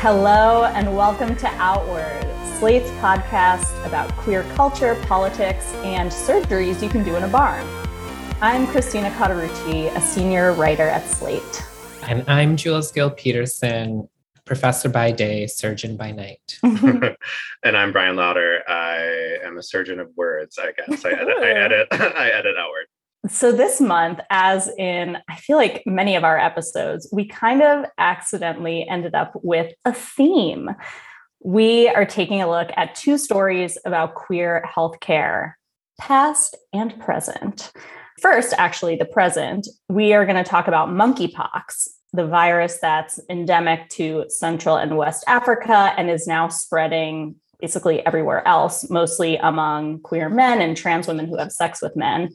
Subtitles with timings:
[0.00, 2.22] Hello, and welcome to Outward,
[2.58, 7.66] Slate's podcast about queer culture, politics, and surgeries you can do in a barn.
[8.42, 11.64] I'm Christina Cauterucci, a senior writer at Slate.
[12.02, 14.06] And I'm Jules Gill Peterson,
[14.44, 16.58] professor by day, surgeon by night.
[16.62, 18.68] and I'm Bryan Lowder.
[18.68, 21.06] I am a surgeon of words, I guess.
[21.06, 22.84] I edit, I edit, I edit outward.
[23.28, 27.84] So, this month, as in, I feel like many of our episodes, we kind of
[27.98, 30.70] accidentally ended up with a theme.
[31.42, 35.54] We are taking a look at two stories about queer healthcare,
[36.00, 37.72] past and present.
[38.20, 43.88] First, actually, the present, we are going to talk about monkeypox, the virus that's endemic
[43.90, 50.28] to Central and West Africa and is now spreading basically everywhere else, mostly among queer
[50.28, 52.30] men and trans women who have sex with men.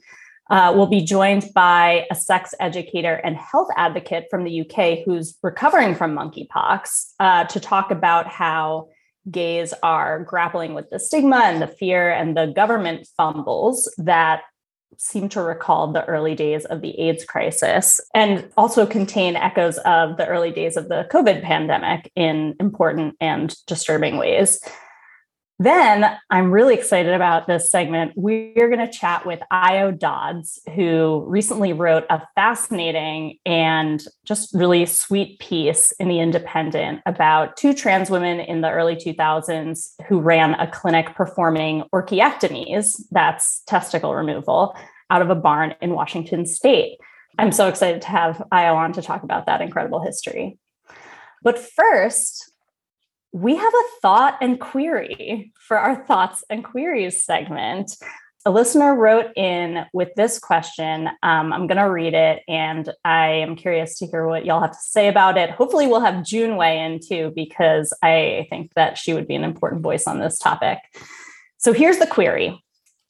[0.50, 5.38] Uh, we'll be joined by a sex educator and health advocate from the UK who's
[5.44, 8.89] recovering from monkeypox uh, to talk about how
[9.30, 14.42] gays are grappling with the stigma and the fear and the government fumbles that
[14.98, 20.17] seem to recall the early days of the AIDS crisis and also contain echoes of
[20.17, 24.59] the early days of the COVID pandemic in important and disturbing ways.
[25.62, 28.14] Then I'm really excited about this segment.
[28.16, 34.88] We're going to chat with Io Dodds, who recently wrote a fascinating and just really
[34.88, 40.56] sweet piece in The Independent about two trans women in the early 2000s who ran
[40.56, 44.76] a clinic performing orchiectomies, that's testicle removal,
[45.12, 46.98] out of a barn in Washington state.
[47.38, 50.58] I'm so excited to have Io on to talk about that incredible history.
[51.44, 52.50] But first,
[53.33, 57.95] we have a thought and query for our thoughts and queries segment.
[58.43, 61.08] A listener wrote in with this question.
[61.21, 64.71] Um, I'm going to read it, and I am curious to hear what y'all have
[64.71, 65.52] to say about it.
[65.52, 69.43] Hopefully, we'll have June weigh in too, because I think that she would be an
[69.43, 70.80] important voice on this topic.
[71.58, 72.64] So here's the query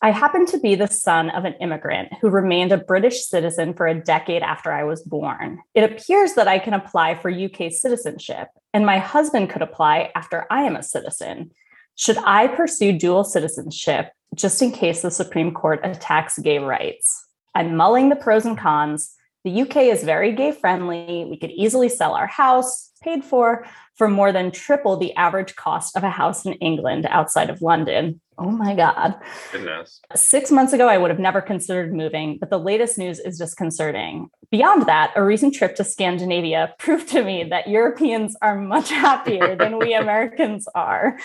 [0.03, 3.85] I happen to be the son of an immigrant who remained a British citizen for
[3.85, 5.61] a decade after I was born.
[5.75, 10.47] It appears that I can apply for UK citizenship, and my husband could apply after
[10.49, 11.51] I am a citizen.
[11.97, 17.27] Should I pursue dual citizenship just in case the Supreme Court attacks gay rights?
[17.53, 19.13] I'm mulling the pros and cons.
[19.43, 21.27] The UK is very gay friendly.
[21.29, 25.97] We could easily sell our house, paid for, for more than triple the average cost
[25.97, 28.21] of a house in England outside of London.
[28.37, 29.15] Oh my God.
[29.51, 30.01] Goodness.
[30.15, 34.29] Six months ago, I would have never considered moving, but the latest news is disconcerting.
[34.49, 39.55] Beyond that, a recent trip to Scandinavia proved to me that Europeans are much happier
[39.55, 41.19] than we Americans are.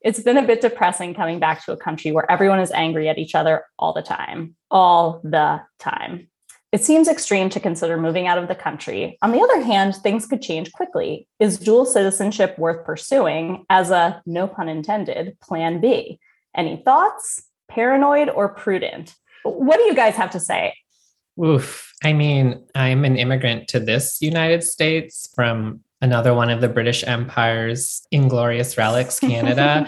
[0.00, 3.18] It's been a bit depressing coming back to a country where everyone is angry at
[3.18, 6.28] each other all the time, all the time.
[6.72, 9.18] It seems extreme to consider moving out of the country.
[9.20, 11.28] On the other hand, things could change quickly.
[11.38, 16.18] Is dual citizenship worth pursuing as a, no pun intended, plan B?
[16.56, 17.42] Any thoughts?
[17.68, 19.14] Paranoid or prudent?
[19.42, 20.74] What do you guys have to say?
[21.42, 21.92] Oof.
[22.02, 27.04] I mean, I'm an immigrant to this United States from another one of the British
[27.04, 29.86] Empire's inglorious relics, Canada.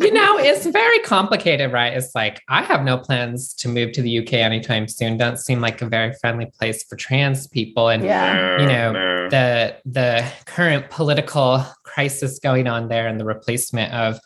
[0.00, 1.92] you know, it's very complicated, right?
[1.94, 5.16] It's like, I have no plans to move to the UK anytime soon.
[5.16, 7.88] Doesn't seem like a very friendly place for trans people.
[7.88, 8.60] And, yeah.
[8.60, 9.28] you know, no.
[9.30, 14.16] the the current political crisis going on there and the replacement of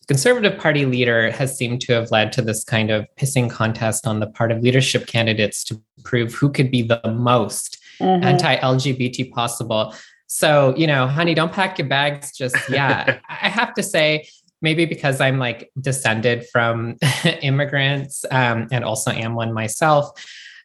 [0.00, 4.08] the Conservative Party leader has seemed to have led to this kind of pissing contest
[4.08, 8.24] on the part of leadership candidates to prove who could be the most mm-hmm.
[8.24, 9.94] anti LGBT possible.
[10.32, 13.18] So, you know, honey, don't pack your bags just yeah.
[13.28, 14.28] I have to say,
[14.62, 16.98] maybe because I'm like descended from
[17.42, 20.12] immigrants um, and also am one myself.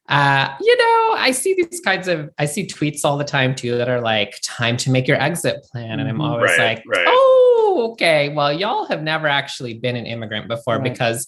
[0.07, 3.75] Uh, you know, I see these kinds of I see tweets all the time too
[3.79, 5.99] that are like time to make your exit plan.
[5.99, 6.21] And I'm mm-hmm.
[6.21, 7.05] always right, like, right.
[7.07, 10.83] oh, okay, well, y'all have never actually been an immigrant before right.
[10.83, 11.25] because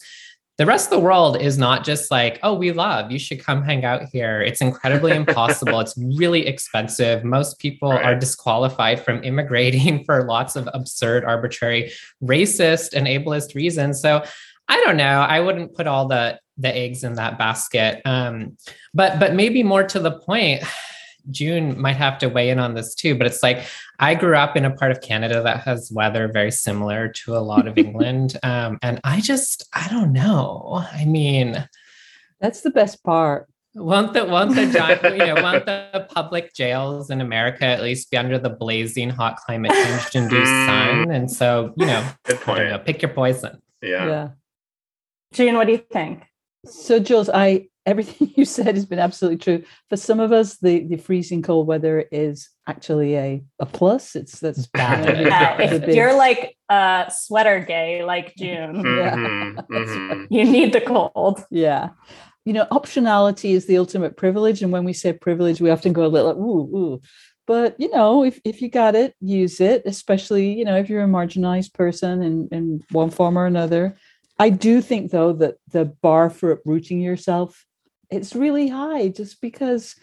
[0.58, 3.64] the rest of the world is not just like, oh, we love, you should come
[3.64, 4.42] hang out here.
[4.42, 5.80] It's incredibly impossible.
[5.80, 7.24] It's really expensive.
[7.24, 8.04] Most people right.
[8.04, 11.92] are disqualified from immigrating for lots of absurd, arbitrary,
[12.24, 14.02] racist, and ableist reasons.
[14.02, 14.24] So
[14.68, 15.04] I don't know.
[15.22, 18.02] I wouldn't put all the the eggs in that basket.
[18.04, 18.58] Um,
[18.94, 20.64] but but maybe more to the point,
[21.32, 23.66] June might have to weigh in on this too, but it's like
[24.00, 27.40] I grew up in a part of Canada that has weather very similar to a
[27.40, 28.38] lot of England.
[28.44, 30.86] Um, and I just, I don't know.
[30.92, 31.68] I mean,
[32.40, 33.48] that's the best part.
[33.76, 34.64] Won't the won't the
[35.20, 39.38] you know won't the public jails in America at least be under the blazing hot
[39.38, 41.12] climate change induced sun?
[41.12, 42.70] And so you know, good point.
[42.70, 43.62] Know, pick your poison.
[43.84, 44.08] Yeah.
[44.08, 44.30] Yeah.
[45.34, 46.24] June, what do you think?
[46.66, 49.64] So, Jules, I everything you said has been absolutely true.
[49.90, 54.16] For some of us, the, the freezing cold weather is actually a, a plus.
[54.16, 55.20] It's that's bad.
[55.22, 60.28] yeah, if you're like a sweater gay like June, Mhm, mhm.
[60.30, 61.44] you need the cold.
[61.50, 61.90] Yeah.
[62.46, 64.62] You know, optionality is the ultimate privilege.
[64.62, 67.02] And when we say privilege, we often go a little, like, ooh, ooh.
[67.46, 71.04] But, you know, if, if you got it, use it, especially, you know, if you're
[71.04, 73.98] a marginalized person in, in one form or another.
[74.40, 77.66] I do think, though, that the bar for uprooting yourself,
[78.10, 79.96] it's really high just because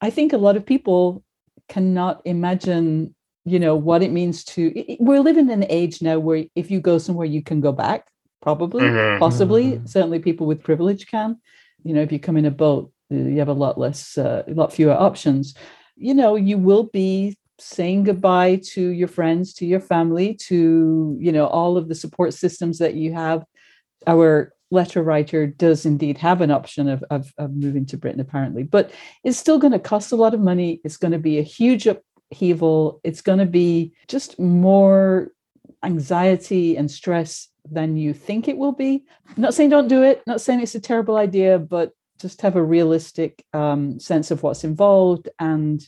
[0.00, 1.22] I think a lot of people
[1.68, 3.14] cannot imagine,
[3.44, 6.80] you know, what it means to, we're living in an age now where if you
[6.80, 8.06] go somewhere, you can go back,
[8.42, 9.18] probably Mhm.
[9.18, 9.88] possibly Mhm.
[9.88, 11.36] certainly people with privilege can
[11.84, 14.42] you know if you come in a boat uh, you have a lot less uh,
[14.46, 15.54] a lot fewer options
[15.96, 21.32] you know you will be saying goodbye to your friends to your family to you
[21.32, 23.44] know all of the support systems that you have
[24.06, 28.62] our letter writer does indeed have an option of, of, of moving to britain apparently
[28.62, 28.90] but
[29.24, 31.86] it's still going to cost a lot of money it's going to be a huge
[31.86, 35.32] upheaval it's going to be just more
[35.82, 39.04] anxiety and stress than you think it will be.
[39.28, 42.56] I'm not saying don't do it, not saying it's a terrible idea, but just have
[42.56, 45.82] a realistic um, sense of what's involved and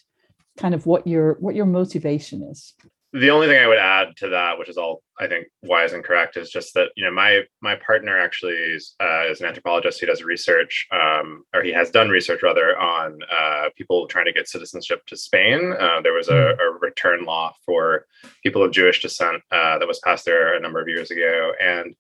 [0.56, 2.74] kind of what your what your motivation is.
[3.12, 6.02] The only thing I would add to that, which is all I think wise and
[6.02, 10.00] correct, is just that you know my my partner actually is, uh, is an anthropologist.
[10.00, 14.32] He does research, um, or he has done research rather on uh, people trying to
[14.32, 15.74] get citizenship to Spain.
[15.78, 18.06] Uh, there was a, a return law for
[18.42, 21.94] people of Jewish descent uh, that was passed there a number of years ago, and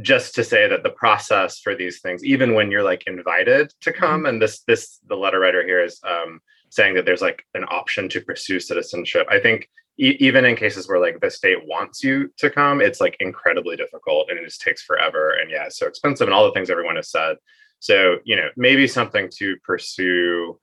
[0.00, 3.92] just to say that the process for these things, even when you're like invited to
[3.92, 6.40] come, and this this the letter writer here is um,
[6.72, 9.26] saying that there's like an option to pursue citizenship.
[9.30, 12.98] I think e- even in cases where like the state wants you to come, it's
[12.98, 15.34] like incredibly difficult and it just takes forever.
[15.38, 17.36] And yeah, it's so expensive and all the things everyone has said.
[17.78, 20.58] So, you know, maybe something to pursue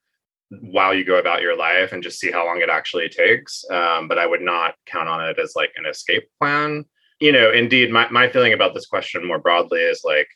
[0.50, 3.64] while you go about your life and just see how long it actually takes.
[3.70, 6.86] Um, but I would not count on it as like an escape plan.
[7.20, 10.28] You know, indeed, my, my feeling about this question more broadly is like,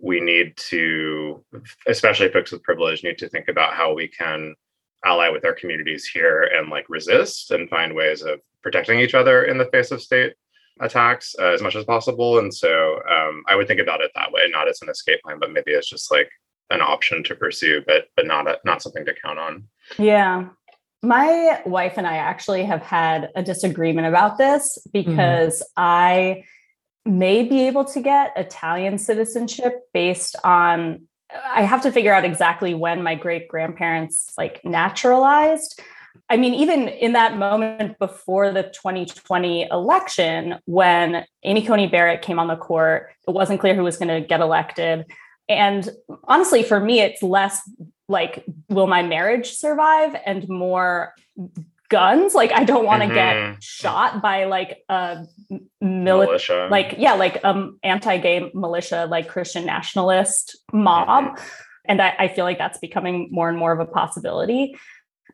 [0.00, 1.44] we need to,
[1.86, 4.56] especially folks with privilege, need to think about how we can
[5.04, 9.44] ally with our communities here and like resist and find ways of protecting each other
[9.44, 10.34] in the face of state
[10.80, 12.38] attacks uh, as much as possible.
[12.38, 15.38] And so um, I would think about it that way, not as an escape plan,
[15.38, 16.28] but maybe as just like
[16.70, 19.64] an option to pursue, but but not a, not something to count on.
[19.98, 20.48] Yeah.
[21.02, 26.44] My wife and I actually have had a disagreement about this because I
[27.04, 31.06] may be able to get Italian citizenship based on
[31.44, 35.80] I have to figure out exactly when my great grandparents like naturalized.
[36.30, 42.38] I mean, even in that moment before the 2020 election, when Amy Coney Barrett came
[42.38, 45.06] on the court, it wasn't clear who was going to get elected.
[45.48, 45.88] And
[46.24, 47.60] honestly, for me, it's less
[48.08, 51.14] like, will my marriage survive and more
[51.98, 52.34] guns?
[52.40, 53.14] Like, I don't want to Mhm.
[53.22, 55.24] get shot by like a
[55.80, 56.26] military
[56.60, 56.68] Militia.
[56.76, 61.38] like yeah like um anti-gay militia like christian nationalist mob
[61.90, 64.62] and I, I feel like that's becoming more and more of a possibility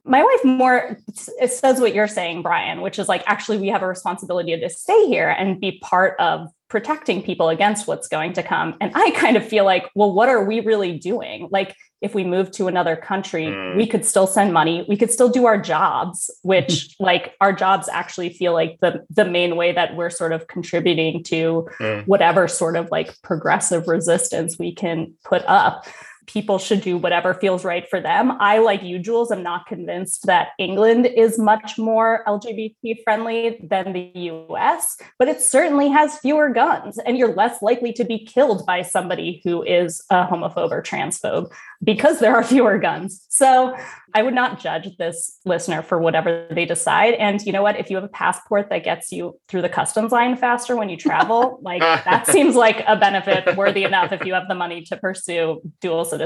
[0.04, 0.96] my wife more
[1.40, 4.68] it says what you're saying bryan which is like actually we have a responsibility to
[4.70, 9.10] stay here and be part of protecting people against what's going to come and i
[9.12, 12.66] kind of feel like well what are we really doing like if we move to
[12.66, 13.76] another country Mm.
[13.76, 17.88] we could still send money we could still do our jobs which like our jobs
[17.88, 22.06] actually feel like the the main way that we're sort of contributing to Mm.
[22.06, 25.84] whatever sort of like progressive resistance we can put up
[26.32, 28.32] people should do whatever feels right for them.
[28.40, 33.92] I, like you, Jules, am not convinced that England is much more LGBT friendly than
[33.92, 38.64] the US, but it certainly has fewer guns, and you're less likely to be killed
[38.64, 41.50] by somebody who is a homophobe or transphobe
[41.82, 43.24] because there are fewer guns.
[43.28, 43.76] So
[44.14, 47.14] I would not judge this listener for whatever they decide.
[47.14, 47.78] And you know what?
[47.78, 50.96] If you have a passport that gets you through the customs line faster when you
[50.96, 54.96] travel, like that seems like a benefit worthy enough if you have the money to
[54.96, 56.19] pursue dual citizenship.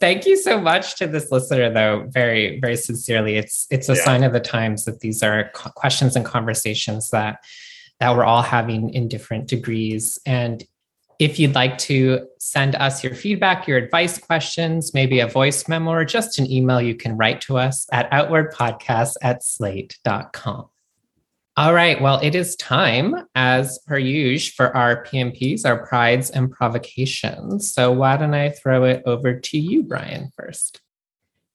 [0.00, 2.06] Thank you so much to this listener, though.
[2.08, 4.04] Very, very sincerely, it's it's a Yeah.
[4.04, 7.42] sign of the times that these are co- questions and conversations that
[7.98, 10.20] that we're all having in different degrees.
[10.24, 10.62] And
[11.18, 15.90] if you'd like to send us your feedback, your advice questions, maybe a voice memo,
[15.90, 20.68] or just an email, you can write to us at outwardpodcast at slate.com.
[21.58, 22.00] All right.
[22.00, 27.72] Well, it is time, as per usual, for our PMPs, our prides and provocations.
[27.72, 30.80] So why don't I throw it over to you, Bryan, first?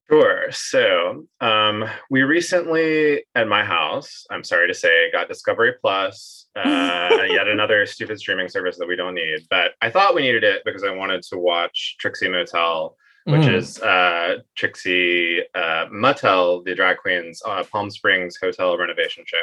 [0.09, 0.51] Sure.
[0.51, 7.23] So um, we recently at my house, I'm sorry to say, got Discovery Plus, uh,
[7.29, 9.47] yet another stupid streaming service that we don't need.
[9.49, 13.55] But I thought we needed it because I wanted to watch Trixie Motel, which Mm.
[13.55, 19.37] is uh, Trixie uh, Mattel, the drag queen's uh, Palm Springs hotel renovation show.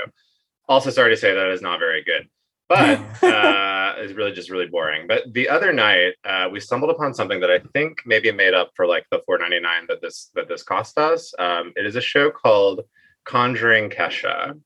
[0.71, 2.29] Also, sorry to say that is not very good,
[2.69, 5.09] but uh, it's really just really boring.
[5.09, 8.71] But the other night, uh, we stumbled upon something that I think maybe made up
[8.77, 11.35] for like the four ninety nine that this that this cost us.
[11.41, 12.83] Um, it is a show called
[13.25, 14.57] Conjuring Kesha,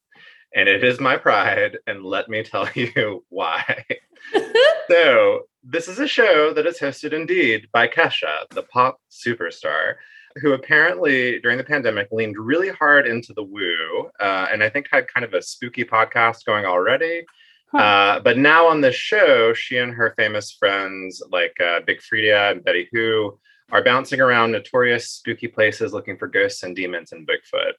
[0.54, 1.78] and it is my pride.
[1.86, 3.86] And let me tell you why.
[4.90, 9.94] so this is a show that is hosted indeed by Kesha, the pop superstar.
[10.40, 14.88] Who apparently during the pandemic leaned really hard into the woo, uh, and I think
[14.90, 17.24] had kind of a spooky podcast going already.
[17.70, 17.78] Huh.
[17.78, 22.50] Uh, but now on this show, she and her famous friends like uh, Big Freedia
[22.52, 23.38] and Betty Who
[23.72, 27.72] are bouncing around notorious spooky places looking for ghosts and demons and Bigfoot.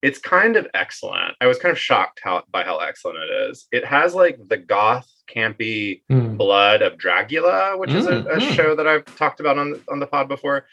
[0.00, 1.34] It's kind of excellent.
[1.40, 3.66] I was kind of shocked how by how excellent it is.
[3.72, 6.36] It has like the goth campy Mm.
[6.38, 8.54] blood of Dracula, which is a, Mm, a mm.
[8.54, 10.66] show that I've talked about on on the pod before,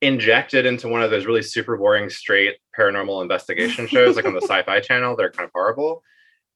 [0.00, 4.40] injected into one of those really super boring straight paranormal investigation shows like on the
[4.42, 5.16] Sci-Fi Channel.
[5.16, 6.02] They're kind of horrible.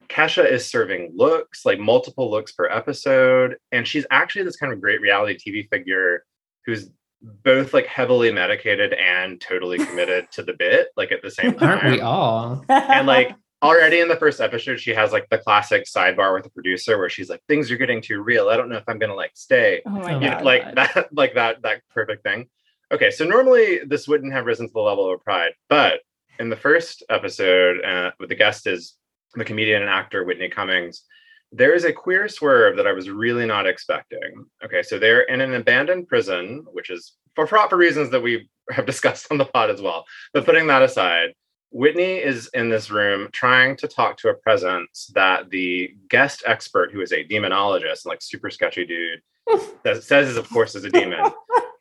[0.08, 4.80] Kesha is serving looks, like multiple looks per episode, and she's actually this kind of
[4.80, 6.24] great reality TV figure
[6.66, 6.90] who's
[7.22, 11.68] both like heavily medicated and totally committed to the bit, like at the same time
[11.82, 12.64] Aren't we all?
[12.68, 16.50] and like already in the first episode she has like the classic sidebar with the
[16.50, 19.14] producer where she's like things are getting too real i don't know if i'm gonna
[19.14, 20.44] like stay oh my oh You You know, god.
[20.44, 22.48] like that like that that perfect thing
[22.92, 26.00] okay so normally this wouldn't have risen to the level of pride but
[26.38, 28.96] in the first episode uh, with the guest is
[29.34, 31.04] the comedian and actor whitney cummings
[31.50, 35.40] there is a queer swerve that i was really not expecting okay so they're in
[35.40, 39.70] an abandoned prison which is for proper reasons that we have discussed on the pod
[39.70, 41.32] as well but putting that aside
[41.74, 46.92] Whitney is in this room trying to talk to a presence that the guest expert,
[46.92, 49.22] who is a demonologist, and like super sketchy dude,
[49.82, 51.32] that says is of course is a demon.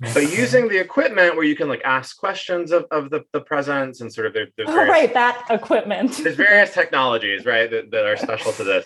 [0.00, 4.00] But using the equipment where you can like ask questions of, of the, the presence
[4.00, 6.12] and sort of there, there's oh various, right, that equipment.
[6.22, 8.84] there's various technologies, right, that, that are special to this.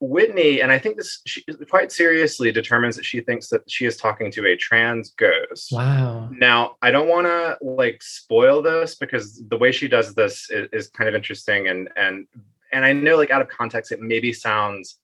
[0.00, 3.96] Whitney, and I think this she quite seriously determines that she thinks that she is
[3.96, 5.72] talking to a trans ghost.
[5.72, 6.28] Wow.
[6.32, 10.68] Now, I don't want to like spoil this because the way she does this is,
[10.72, 12.26] is kind of interesting, and and
[12.72, 14.98] and I know like out of context it maybe sounds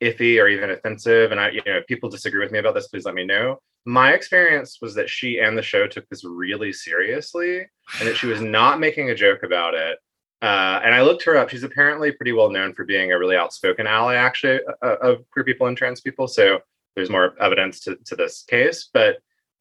[0.00, 2.88] iffy or even offensive, and I you know if people disagree with me about this,
[2.88, 3.60] please let me know.
[3.86, 7.60] My experience was that she and the show took this really seriously,
[7.98, 9.98] and that she was not making a joke about it.
[10.42, 11.50] Uh, and I looked her up.
[11.50, 15.44] She's apparently pretty well known for being a really outspoken ally, actually, uh, of queer
[15.44, 16.28] people and trans people.
[16.28, 16.60] So
[16.96, 18.88] there's more evidence to, to this case.
[18.92, 19.18] But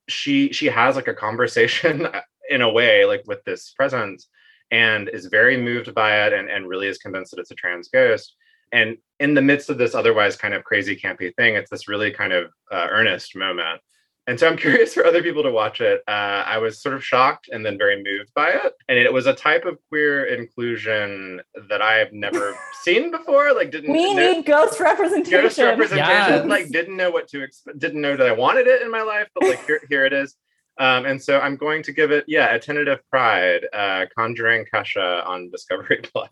[0.07, 2.07] she she has like a conversation
[2.49, 4.27] in a way, like with this presence,
[4.71, 7.89] and is very moved by it, and and really is convinced that it's a trans
[7.89, 8.35] ghost.
[8.71, 12.11] And in the midst of this otherwise kind of crazy campy thing, it's this really
[12.11, 13.81] kind of uh, earnest moment.
[14.29, 16.03] And so I'm curious for other people to watch it.
[16.07, 16.11] Uh,
[16.45, 18.73] I was sort of shocked and then very moved by it.
[18.87, 23.53] And it was a type of queer inclusion that I have never seen before.
[23.55, 25.41] Like, didn't we know- need ghost representation.
[25.41, 26.07] ghost representation.
[26.07, 26.45] Yes.
[26.45, 27.79] Like, didn't know what to expect.
[27.79, 30.35] Didn't know that I wanted it in my life, but like here, here it is.
[30.79, 33.67] Um, and so I'm going to give it, yeah, a tentative pride.
[33.73, 36.29] Uh, Conjuring Kesha on Discovery Plus.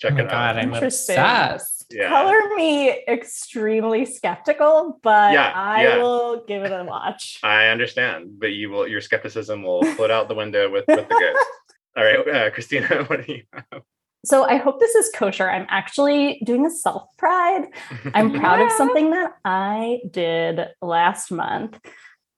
[0.00, 0.56] Check oh my it god, out.
[0.58, 1.16] I'm Interesting.
[1.18, 1.86] obsessed.
[1.90, 2.08] Yeah.
[2.08, 5.96] Color me extremely skeptical, but Yeah, I yeah.
[5.98, 7.38] will give it a watch.
[7.44, 8.88] I understand, but you will.
[8.88, 11.46] Your skepticism will float out the window with with the ghost.
[11.96, 13.82] All right, uh, Christina, what do you have?
[14.24, 15.50] So I hope this is kosher.
[15.50, 17.66] I'm actually doing a self pride.
[18.14, 21.78] I'm proud of something that I did last month.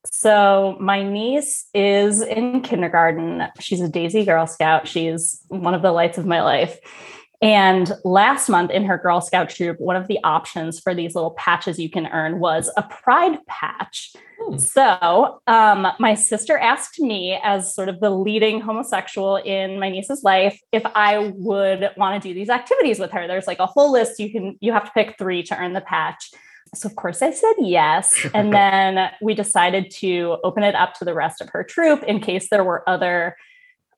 [0.07, 3.45] So my niece is in kindergarten.
[3.61, 4.87] She's a Daisy Girl Scout.
[4.87, 6.79] She's one of the lights of my life.
[7.43, 11.33] And last month in her Girl Scout troop, one of the options for these little
[11.33, 14.15] patches you can earn was a pride patch.
[14.41, 14.57] Hmm.
[14.57, 20.23] So, um, my sister asked me, as sort of the leading homosexual in my niece's
[20.23, 23.27] life, if I would want to do these activities with her.
[23.27, 24.19] There's like a whole list.
[24.19, 26.31] You can you have to pick three to earn the patch.
[26.75, 31.05] So of course I said yes, and then we decided to open it up to
[31.05, 33.37] the rest of her troop in case there were other.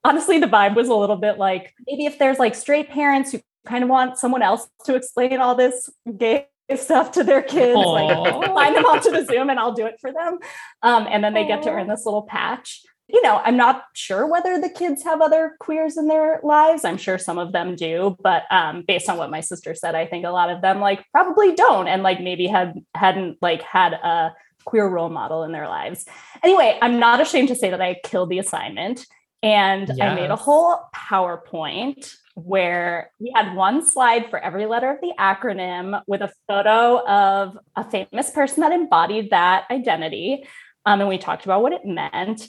[0.04, 3.40] Honestly, the vibe was a little bit like maybe if there's like straight parents who
[3.66, 8.49] kind of want someone else to explain all this gay stuff to their kids, like
[8.49, 10.38] line them onto the Zoom and I'll do it for them.
[10.83, 12.83] Um, and then they get to earn this little patch.
[13.09, 16.85] You know, I'm not sure whether the kids have other queers in their lives.
[16.85, 20.07] I'm sure some of them do, but um, based on what my sister said, I
[20.07, 23.93] think a lot of them like probably don't, and like maybe had hadn't like had
[23.93, 24.35] a
[24.65, 26.05] queer role model in their lives.
[26.43, 29.07] Anyway, I'm not ashamed to say that I killed the assignment.
[29.43, 35.01] And I made a whole PowerPoint where we had one slide for every letter of
[35.01, 40.47] the acronym with a photo of a famous person that embodied that identity.
[40.85, 42.49] Um, and we talked about what it meant.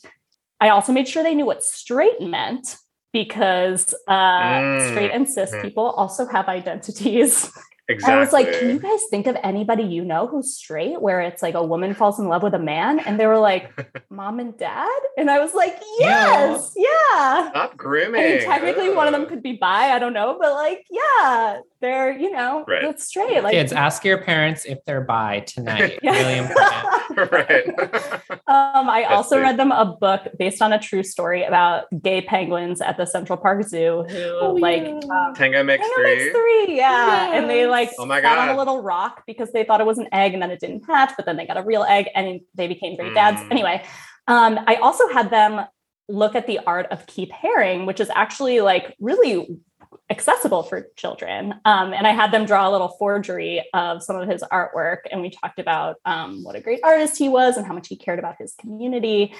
[0.59, 2.77] I also made sure they knew what straight meant
[3.13, 4.89] because uh, Mm.
[4.89, 5.61] straight and cis Mhm.
[5.61, 7.51] people also have identities.
[7.89, 8.13] Exactly.
[8.15, 11.41] I was like, can you guys think of anybody you know who's straight where it's
[11.41, 12.99] like a woman falls in love with a man?
[12.99, 13.71] And they were like,
[14.09, 14.89] mom and dad?
[15.17, 17.49] And I was like, yes, yeah.
[17.49, 20.85] Stop I mean, technically one of them could be bi, I don't know, but like,
[20.91, 22.83] yeah, they're, you know, Right.
[22.83, 23.41] it's straight.
[23.41, 25.99] Like, Kids, ask your parents if they're bi tonight.
[26.03, 26.11] Yeah.
[26.11, 27.31] Really important.
[27.31, 27.67] right.
[28.47, 29.41] Um, I That's also sweet.
[29.43, 33.37] read them a book based on a true story about gay penguins at the Central
[33.37, 35.27] Park Zoo who Oh, like yeah.
[35.27, 36.15] um, Tango makes Tango three.
[36.17, 37.33] makes three, yeah.
[37.33, 38.55] And they like Oh my sat on God.
[38.55, 41.11] a little rock because they thought it was an egg and then it didn't hatch,
[41.15, 43.41] but then they got a real egg and they became great dads.
[43.41, 43.51] Mm.
[43.51, 43.85] Anyway,
[44.27, 45.65] um, I also had them
[46.09, 49.59] look at the art of Keith Haring, which is actually like really
[50.09, 51.53] accessible for children.
[51.65, 54.99] Um, and I had them draw a little forgery of some of his artwork.
[55.11, 57.97] And we talked about um, what a great artist he was and how much he
[57.97, 59.33] cared about his community.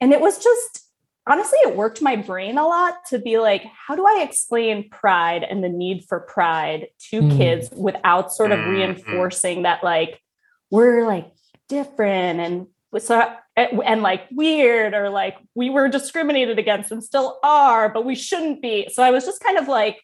[0.00, 0.85] And it was just,
[1.26, 5.42] honestly, it worked my brain a lot to be like, how do I explain pride
[5.42, 7.36] and the need for pride to Mm.
[7.36, 8.70] kids without sort of Mm, mm.
[8.76, 10.20] reinforcing that, like,
[10.70, 11.30] we're like
[11.68, 12.66] different and
[12.98, 18.04] so and, and like weird or like we were discriminated against and still are but
[18.04, 19.98] we shouldn't be so i was just kind of like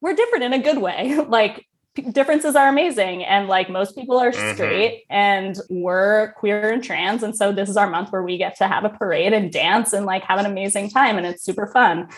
[0.00, 4.18] we're different in a good way like p- differences are amazing and like most people
[4.18, 4.54] are Mhm.
[4.54, 8.56] straight and we're queer and trans and so this is our month where we get
[8.56, 11.66] to have a parade and dance and like have an amazing time and it's super
[11.66, 12.08] fun.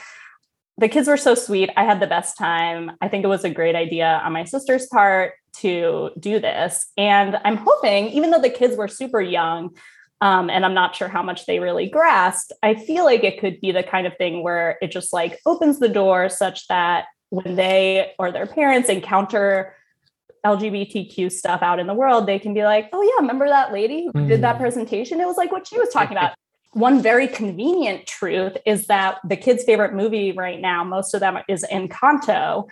[0.78, 1.70] The kids were so sweet.
[1.76, 2.92] I had the best time.
[3.02, 7.38] I think it was a great idea on my sister's part to do this and
[7.44, 9.68] i'm hoping even though the kids were super young
[10.22, 13.60] um, and i'm not sure how much they really grasped i feel like it could
[13.60, 17.56] be the kind of thing where it just like opens the door such that when
[17.56, 19.74] they or their parents encounter
[20.44, 24.10] LGBTQ stuff out in the world, they can be like, oh, yeah, remember that lady
[24.12, 24.60] who did that Mm.
[24.60, 25.18] presentation?
[25.18, 26.34] It was like what she was talking about.
[26.74, 31.38] One very convenient truth is that the kids' favorite movie right now, most of them
[31.48, 32.68] is Encanto.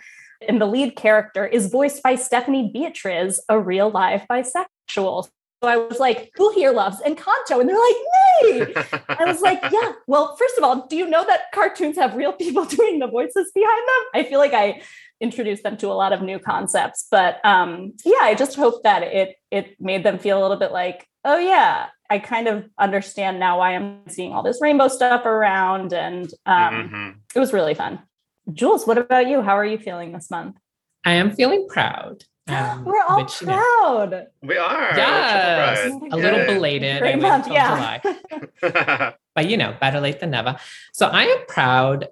[0.47, 5.27] And the lead character is voiced by Stephanie Beatriz, a real live bisexual.
[5.63, 7.59] So I was like, who here loves Encanto?
[7.59, 7.95] And they're like,
[8.67, 8.73] me.
[9.09, 9.91] I was like, yeah.
[10.07, 13.51] Well, first of all, do you know that cartoons have real people doing the voices
[13.53, 14.03] behind them?
[14.15, 14.81] I feel like I
[15.19, 19.03] introduced them to a lot of new concepts, but um, yeah, I just hope that
[19.03, 23.39] it it made them feel a little bit like, oh yeah, I kind of understand
[23.39, 27.15] now why I'm seeing all this rainbow stuff around, and um, Mhm.
[27.35, 27.99] it was really fun.
[28.51, 29.43] Jules, what about you?
[29.43, 30.55] How are you feeling this month?
[31.05, 32.23] I am feeling proud.
[32.47, 34.27] Um, We're all which, you know, proud.
[34.41, 34.91] We are.
[34.95, 36.47] Yes, We're a little Yay.
[36.47, 36.99] belated.
[36.99, 37.99] Great I month, yeah.
[38.61, 39.15] July.
[39.35, 40.57] but you know, better late than never.
[40.93, 42.07] So I am proud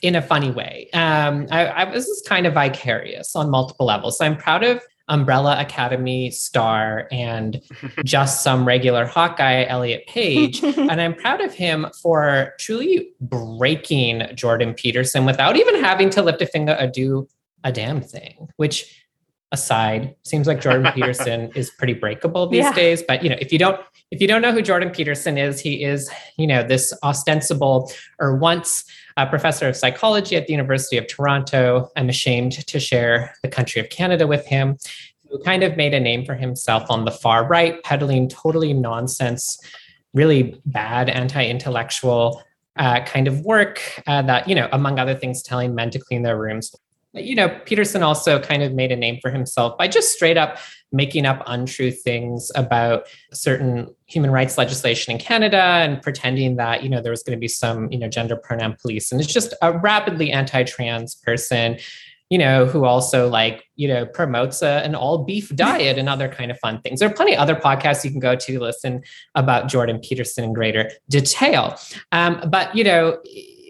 [0.00, 0.88] in a funny way.
[0.92, 4.18] Um, I, I this is kind of vicarious on multiple levels.
[4.18, 7.60] So I'm proud of Umbrella Academy star and
[8.04, 10.62] just some regular Hawkeye Elliot Page.
[10.62, 16.40] and I'm proud of him for truly breaking Jordan Peterson without even having to lift
[16.40, 17.28] a finger or do
[17.64, 19.01] a damn thing, which
[19.52, 22.72] aside seems like Jordan Peterson is pretty breakable these Yeah.
[22.72, 23.02] days.
[23.02, 23.78] But you know, if you don't
[24.10, 28.36] if you don't know who Jordan Peterson is, he is, you know, this ostensible or
[28.36, 28.84] once
[29.16, 31.90] a professor of psychology at the University of Toronto.
[31.96, 34.76] I'm ashamed to share the country of Canada with him,
[35.30, 39.58] who kind of made a name for himself on the far right, peddling totally nonsense,
[40.12, 42.42] really bad anti-intellectual
[42.76, 46.22] uh, kind of work uh, that, you know, among other things, telling men to clean
[46.22, 46.74] their rooms.
[47.14, 50.58] You know, Peterson also kind of made a name for himself by just straight up
[50.92, 56.88] making up untrue things about certain human rights legislation in Canada and pretending that, you
[56.88, 59.10] know, there was going to be some, you know, gender pronoun police.
[59.10, 61.78] And it's just a rapidly anti-trans person,
[62.28, 66.28] you know, who also like, you know, promotes a, an all beef diet and other
[66.28, 67.00] kind of fun things.
[67.00, 69.02] There are plenty of other podcasts you can go to listen
[69.34, 71.78] about Jordan Peterson in greater detail.
[72.12, 73.18] Um, but, you know,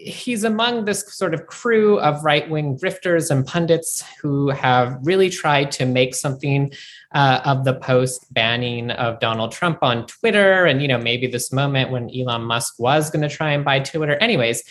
[0.03, 5.29] he's among this sort of crew of right wing grifters and pundits who have really
[5.29, 6.71] tried to make something
[7.13, 10.65] uh, of the post banning of Donald Trump on Twitter.
[10.65, 13.79] And, you know, maybe this moment when Elon Musk was going to try and buy
[13.79, 14.15] Twitter.
[14.15, 14.63] Anyways,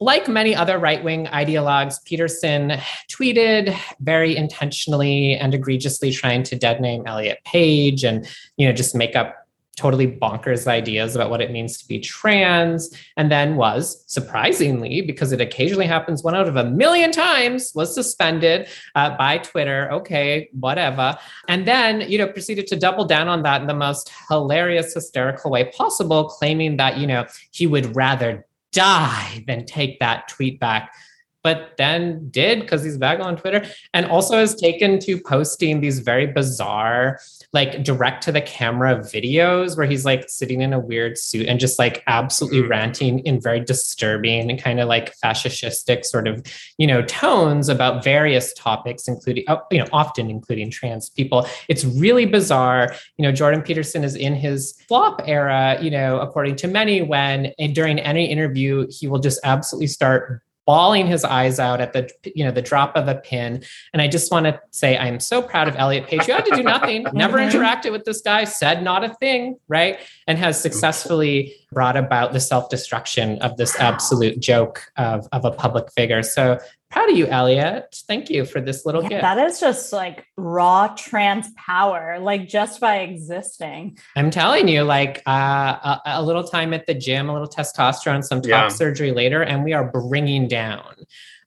[0.00, 2.72] like many other right wing ideologues, Peterson
[3.08, 8.26] tweeted very intentionally and egregiously trying to dead name Elliot Page and,
[8.56, 9.41] you know, just make up
[9.82, 12.80] totally bonkers ideas about what it means to be trans
[13.16, 17.92] and then was surprisingly because it occasionally happens one out of a million times was
[17.92, 19.90] suspended uh, by twitter.
[19.90, 21.16] Okay whatever.
[21.48, 25.50] And then you know proceeded to double down on that in the most hilarious hysterical
[25.50, 30.94] way possible claiming that you know he would rather die than take that tweet back
[31.42, 35.98] but then did because he's back on Twitter and also has taken to posting these
[35.98, 37.18] very bizarre,
[37.52, 41.58] like direct to the camera videos where he's like sitting in a weird suit and
[41.58, 42.70] just like absolutely mm-hmm.
[42.70, 46.42] ranting in very disturbing and kind of like fascistic sort of,
[46.78, 51.46] you know, tones about various topics, including, oh, you know, often including trans people.
[51.68, 52.94] It's really bizarre.
[53.18, 57.52] You know, Jordan Peterson is in his flop era, you know, according to many, when
[57.72, 62.44] during any interview, he will just absolutely start bawling his eyes out at the you
[62.44, 63.62] know the drop of a pin.
[63.92, 66.56] And i just want to say i'm so proud of elliot page you had to
[66.56, 67.56] do nothing never mm-hmm.
[67.56, 69.98] interacted with this guy said not a thing right?
[70.26, 75.90] And has successfully brought about the self-destruction of this absolute joke of, of a public
[75.92, 76.22] figure.
[76.22, 76.58] So
[76.92, 78.02] proud of you, Elliot.
[78.06, 79.22] Thank you for this little yeah, gift.
[79.22, 83.98] That is just like raw trans power, like just by existing.
[84.14, 88.22] I'm telling you, like uh, a, a, little time at the gym, a little testosterone,
[88.22, 88.68] some top yeah.
[88.68, 90.94] surgery later, and we are bringing down.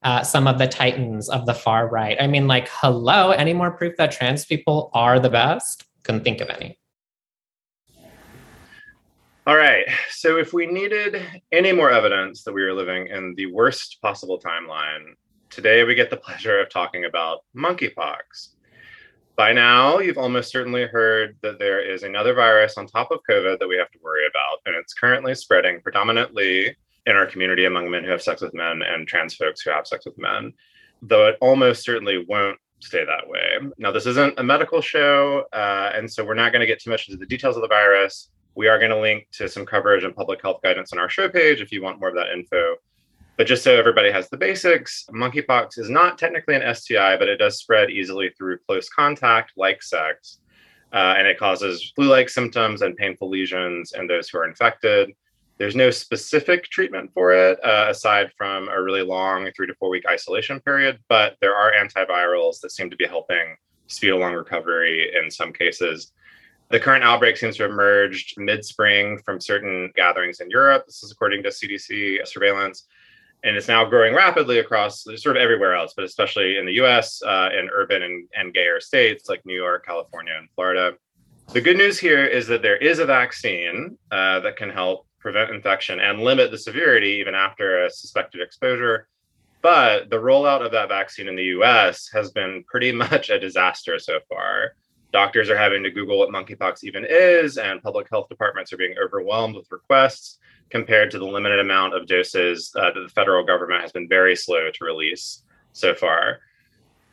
[0.04, 2.18] Uh, some of the titans of the far right.
[2.22, 5.84] I mean, like, hello, any more proof that trans people are the best?
[6.04, 6.78] Couldn't think of any.
[9.48, 9.86] All right.
[10.12, 14.40] So, if we needed any more evidence that we were living in the worst possible
[14.40, 15.16] timeline,
[15.56, 18.50] Today, we get the pleasure of talking about monkeypox.
[19.38, 23.60] By now, you've almost certainly heard that there is another virus on top of COVID
[23.60, 27.90] that we have to worry about, and it's currently spreading predominantly in our community among
[27.90, 30.52] men who have sex with men and trans folks who have sex with men,
[31.02, 33.58] though it almost certainly won't stay that way.
[33.78, 36.90] Now, this isn't a medical show, uh, and so we're not going to get too
[36.90, 38.30] much into the details of the virus.
[38.56, 41.30] We are going to link to some coverage and public health guidance on our show
[41.30, 42.76] page if you want more of that info.
[43.38, 47.38] But just so everybody has the basics, monkeypox is not technically an STI, but it
[47.38, 50.40] does spread easily through close contact, like sex.
[50.94, 55.12] Uh, and it causes flu like symptoms and painful lesions in those who are infected.
[55.58, 59.90] There's no specific treatment for it uh, aside from a really long three to four
[59.90, 65.12] week isolation period, but there are antivirals that seem to be helping speed along recovery
[65.14, 66.14] in some cases.
[66.70, 70.86] The current outbreak seems to have emerged mid spring from certain gatherings in Europe.
[70.86, 72.88] This is according to CDC surveillance
[73.46, 77.22] and it's now growing rapidly across sort of everywhere else, but especially in the US,
[77.22, 80.94] uh, in urban and, and gayer states like New York, California, and Florida.
[81.54, 85.52] The good news here is that there is a vaccine uh, that can help prevent
[85.52, 89.08] infection and limit the severity even after a suspected exposure.
[89.62, 94.00] But the rollout of that vaccine in the US has been pretty much a disaster
[94.00, 94.74] so far.
[95.14, 98.96] Doctors are having to Google what monkeypox even is, and public health departments are being
[98.98, 103.82] overwhelmed with requests compared to the limited amount of doses uh, that the federal government
[103.82, 106.40] has been very slow to release so far.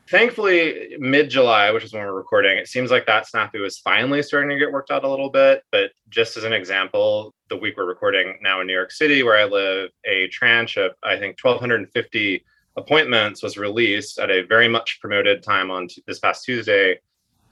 [0.08, 4.22] Thankfully, mid July, which is when we're recording, it seems like that snafu is finally
[4.22, 5.62] starting to get worked out a little bit.
[5.70, 9.38] But just as an example, the week we're recording now in New York City, where
[9.38, 12.44] I live, a tranche of, I think, 1,250
[12.76, 16.98] appointments was released at a very much promoted time on t- this past Tuesday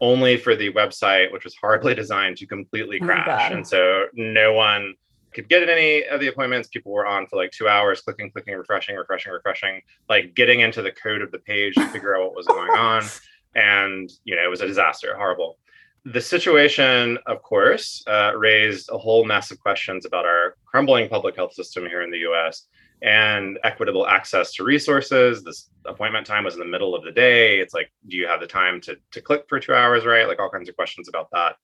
[0.00, 3.50] only for the website, which was horribly designed to completely oh crash.
[3.50, 4.94] Oh and so no one
[5.32, 6.68] could get in any of the appointments.
[6.68, 10.82] People were on for like two hours, clicking, clicking, refreshing, refreshing, refreshing, like getting into
[10.82, 13.04] the code of the page to figure out what was going on.
[13.56, 15.58] And, you know, it was a disaster, horrible.
[16.04, 21.34] The situation, of course, uh, raised a whole mess of questions about our crumbling public
[21.34, 22.68] health system here in the US
[23.02, 25.42] and equitable access to resources.
[25.42, 27.58] This appointment time was in the middle of the day.
[27.58, 30.28] It's like, do you have the time to, to click for two hours, right?
[30.28, 31.56] Like all kinds of questions about that.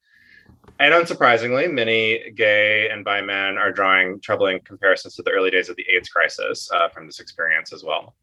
[0.79, 5.69] And unsurprisingly, many gay and bi men are drawing troubling comparisons to the early days
[5.69, 8.15] of the AIDS crisis uh, from this experience as well.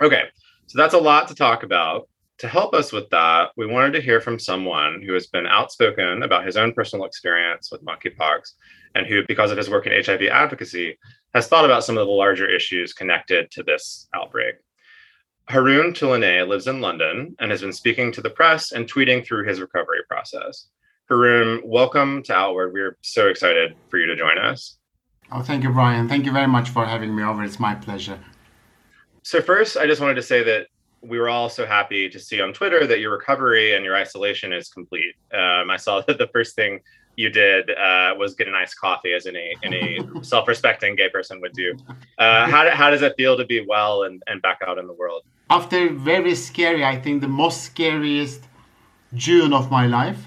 [0.00, 0.24] Okay,
[0.66, 2.08] so that's a lot to talk about.
[2.38, 6.22] To help us with that, we wanted to hear from someone who has been outspoken
[6.22, 8.52] about his own personal experience with monkeypox
[8.94, 10.98] and who, because of his work in HIV advocacy,
[11.34, 14.56] has thought about some of the larger issues connected to this outbreak.
[15.48, 19.46] Harun Tulunay lives in London and has been speaking to the press and tweeting through
[19.46, 20.68] his recovery process.
[21.08, 22.72] Harun, welcome to Outward.
[22.72, 24.78] We're so excited for you to join us.
[25.30, 26.08] Oh, thank you, Bryan.
[26.08, 27.44] Thank you very much for having me over.
[27.44, 28.18] It's my pleasure.
[29.22, 30.66] So, first, I just wanted to say that
[31.02, 34.52] we were all so happy to see on Twitter that your recovery and your isolation
[34.52, 35.14] is complete.
[35.32, 36.80] Um, I saw that the first thing
[37.14, 41.52] you did uh, was get a nice coffee, as any any self-respecting gay person would
[41.52, 41.76] do.
[42.18, 44.92] Uh, how, how does it feel to be well and, and back out in the
[44.92, 45.22] world?
[45.50, 48.48] After very scary, I think the most scariest
[49.14, 50.26] June of my life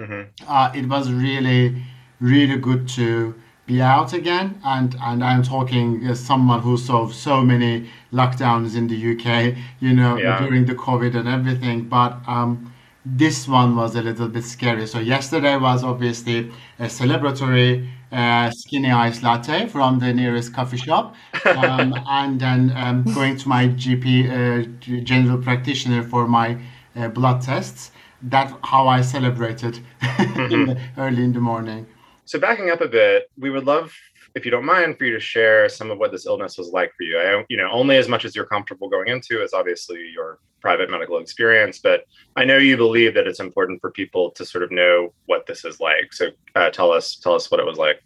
[0.00, 0.44] Mm-hmm.
[0.48, 1.82] Uh, it was really,
[2.20, 3.34] really good to
[3.66, 4.60] be out again.
[4.64, 9.92] And, and I'm talking as someone who saw so many lockdowns in the UK, you
[9.94, 10.38] know, yeah.
[10.40, 11.88] during the COVID and everything.
[11.88, 12.72] But um,
[13.04, 14.86] this one was a little bit scary.
[14.86, 21.14] So yesterday was obviously a celebratory uh, skinny ice latte from the nearest coffee shop,
[21.46, 26.58] um, and then um, going to my GP uh, general practitioner for my
[26.96, 27.92] uh, blood tests.
[28.22, 31.00] That's how I celebrated mm-hmm.
[31.00, 31.86] early in the morning.
[32.24, 33.92] So backing up a bit, we would love,
[34.34, 36.92] if you don't mind, for you to share some of what this illness was like
[36.96, 37.18] for you.
[37.18, 40.90] I, you know, only as much as you're comfortable going into is obviously your private
[40.90, 42.04] medical experience, but
[42.36, 45.64] I know you believe that it's important for people to sort of know what this
[45.64, 46.12] is like.
[46.12, 48.02] So uh, tell us, tell us what it was like.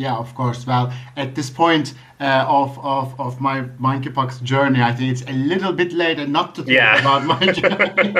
[0.00, 0.66] Yeah, of course.
[0.66, 5.32] Well, at this point uh, of, of of my monkeypox journey, I think it's a
[5.52, 7.00] little bit later not to talk yeah.
[7.00, 8.12] about my journey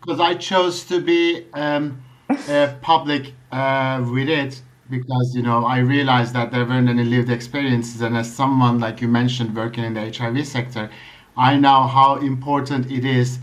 [0.00, 1.44] because um, I chose to be.
[1.52, 2.02] Um,
[2.48, 7.30] uh, public uh, with it because you know I realized that there weren't any lived
[7.30, 10.90] experiences, and as someone like you mentioned working in the HIV sector,
[11.36, 13.38] I know how important it is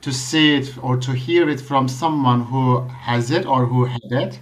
[0.00, 4.10] to see it or to hear it from someone who has it or who had
[4.10, 4.40] it.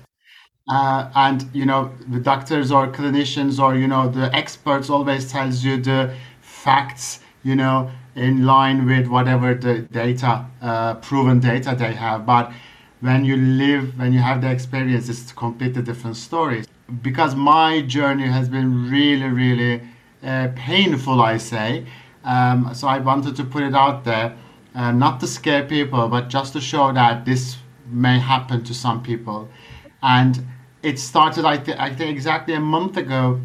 [0.71, 5.65] Uh, and you know the doctors or clinicians or you know the experts always tells
[5.65, 11.93] you the facts you know in line with whatever the data uh, proven data they
[11.93, 12.53] have but
[13.01, 16.67] when you live, when you have the experience, it's completely different stories.
[17.03, 19.83] Because my journey has been really, really
[20.23, 21.87] uh, painful, I say.
[22.25, 24.37] Um, so I wanted to put it out there,
[24.75, 27.57] uh, not to scare people, but just to show that this
[27.87, 29.49] may happen to some people.
[30.03, 30.47] And
[30.83, 33.41] it started, I, th- I think, exactly a month ago.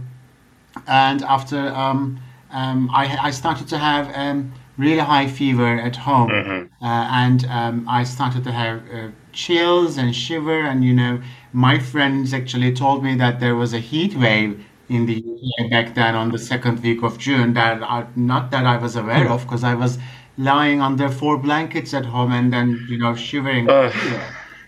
[0.87, 2.19] And after um,
[2.51, 6.83] um, I, I started to have um, really high fever at home, mm-hmm.
[6.83, 10.61] uh, and um, I started to have uh, chills and shiver.
[10.61, 11.21] And you know,
[11.53, 15.95] my friends actually told me that there was a heat wave in the UK back
[15.95, 19.41] then on the second week of June that I, not that I was aware of
[19.43, 19.97] because I was
[20.37, 23.69] lying under four blankets at home and then you know shivering.
[23.69, 23.91] Uh.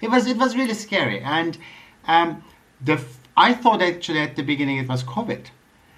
[0.01, 1.57] It was it was really scary, and
[2.07, 2.43] um,
[2.83, 3.01] the
[3.35, 5.45] I thought actually at the beginning it was COVID.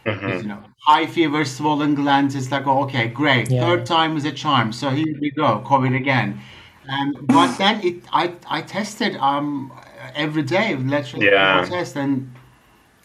[0.05, 0.29] Mm-hmm.
[0.29, 2.33] You know, high fever, swollen glands.
[2.35, 3.51] It's like, oh, okay, great.
[3.51, 3.61] Yeah.
[3.61, 4.71] Third time is a charm.
[4.71, 6.41] So here we go, COVID again.
[6.89, 9.71] Um, but then it, I, I tested um
[10.15, 11.65] every day, literally yeah.
[11.65, 12.33] test and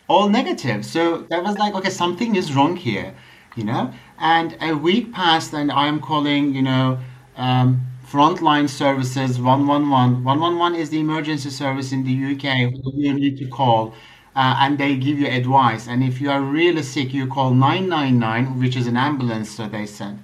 [0.08, 0.84] all negative.
[0.84, 3.14] So that was like, okay, something is wrong here,
[3.56, 3.92] you know.
[4.18, 6.98] And a week passed, and I am calling, you know,
[7.36, 7.80] um,
[8.10, 10.24] frontline services 111.
[10.24, 13.94] 111 is the emergency service in the UK who you need to call.
[14.36, 15.86] Uh, and they give you advice.
[15.86, 19.86] And if you are really sick, you call 999, which is an ambulance, so they
[19.86, 20.18] said.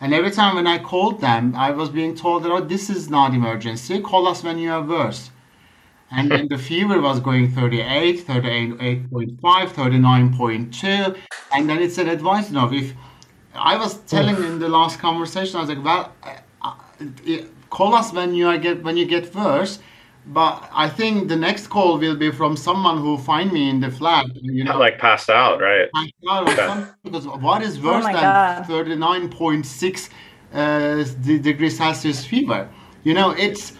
[0.00, 3.10] And every time when I called them, I was being told that, oh, this is
[3.10, 4.00] not emergency.
[4.00, 5.30] Call us when you are worse.
[6.12, 11.16] And then the fever was going 38, 38.5, 39.2.
[11.52, 12.94] And then it's an advice, you know, if
[13.54, 16.12] I was telling in the last conversation, I was like, well,
[17.00, 19.78] uh, call us when you get when you get worse
[20.26, 23.90] but I think the next call will be from someone who find me in the
[23.90, 24.26] flat.
[24.34, 25.88] You know, like passed out, right?
[25.92, 26.90] Passed out okay.
[27.02, 30.10] because what is worse oh than thirty nine point six
[30.52, 32.68] uh, degrees Celsius fever?
[33.02, 33.72] You know, it's.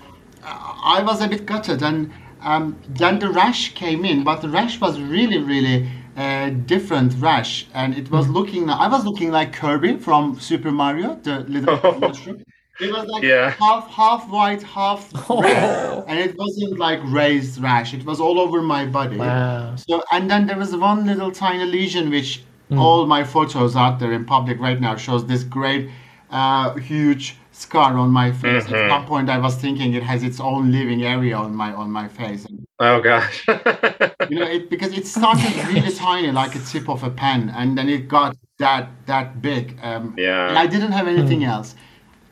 [0.43, 4.49] Uh, I was a bit gutted, and um, then the rash came in, but the
[4.49, 8.33] rash was really, really uh, different rash, and it was hmm.
[8.33, 8.71] looking.
[8.71, 12.43] I was looking like Kirby from Super Mario, the little mushroom.
[12.81, 13.51] It was like yeah.
[13.51, 17.93] half half white, half red, and it wasn't like raised rash.
[17.95, 19.17] It was all over my body.
[19.17, 19.77] Wow.
[19.77, 22.79] So and then there was one little tiny lesion which mm.
[22.79, 25.91] all my photos out there in public right now shows this great,
[26.31, 28.65] uh, huge scar on my face.
[28.65, 28.75] Mm-hmm.
[28.75, 31.91] At some point, I was thinking it has its own living area on my on
[31.91, 32.47] my face.
[32.79, 33.47] Oh gosh.
[34.31, 37.77] you know, it because it started really tiny, like a tip of a pen, and
[37.77, 39.79] then it got that that big.
[39.83, 40.49] Um, yeah.
[40.49, 41.49] And I didn't have anything mm.
[41.49, 41.75] else.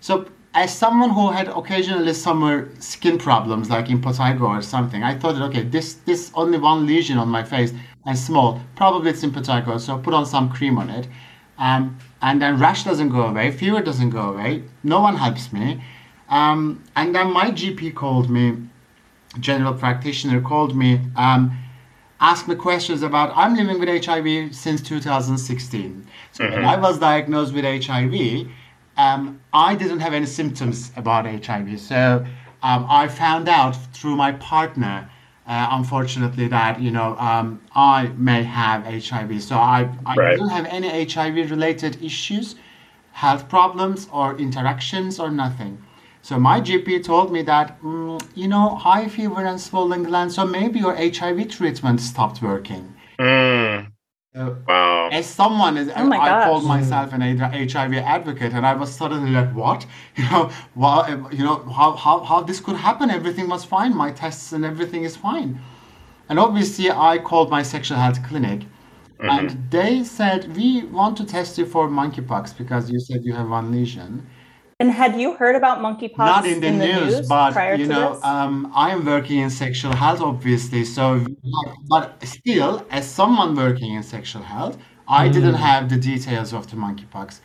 [0.01, 0.27] So
[0.59, 5.45] as someone who had occasionally summer skin problems, like impetigo or something, I thought that
[5.51, 7.73] okay, this this only one lesion on my face
[8.07, 11.07] and small, probably it's impetigo, so put on some cream on it,
[11.59, 15.81] um, and then rash doesn't go away, fever doesn't go away, no one helps me,
[16.29, 18.47] um, and then my GP called me,
[19.39, 21.01] general practitioner called me.
[21.15, 21.57] Um,
[22.21, 26.05] asked me questions about I'm living with HIV since 2016.
[26.33, 26.53] So mm-hmm.
[26.53, 28.49] when I was diagnosed with HIV,
[28.99, 31.81] um, I didn't have any symptoms about HIV.
[31.81, 32.27] So
[32.63, 35.09] um, I found out through my partner,
[35.47, 39.43] uh, unfortunately, that you know um, I may have HIV.
[39.43, 40.31] So I, I right.
[40.33, 42.57] didn't have any HIV related issues,
[43.13, 45.83] health problems, or interactions, or nothing.
[46.21, 50.35] So my GP told me that mm, you know high fever and swollen glands.
[50.35, 52.95] So maybe your HIV treatment stopped working.
[53.21, 53.68] Mm.
[54.35, 58.93] Wow as someone is, Oh my I called myself an HIV advocate, and I was
[58.93, 59.87] suddenly like, "What?
[60.17, 63.11] You know, well, eh, you know, how, how how this could happen?
[63.11, 63.97] Everything was fine.
[63.97, 65.61] My tests and everything is fine."
[66.29, 69.31] And obviously, I called my sexual health clinic, mm-hmm.
[69.31, 73.49] and they said, "We want to test you for monkeypox because you said you have
[73.49, 74.27] one lesion."
[74.81, 78.15] And had you heard about monkeypox Not in the, news, but prior you to know,
[78.15, 78.25] this?
[78.25, 80.85] um, I am working in sexual health, obviously.
[80.85, 81.27] So,
[81.89, 86.77] but still, as someone working in sexual health, I didn't have the details of the
[86.77, 87.41] monkeypox.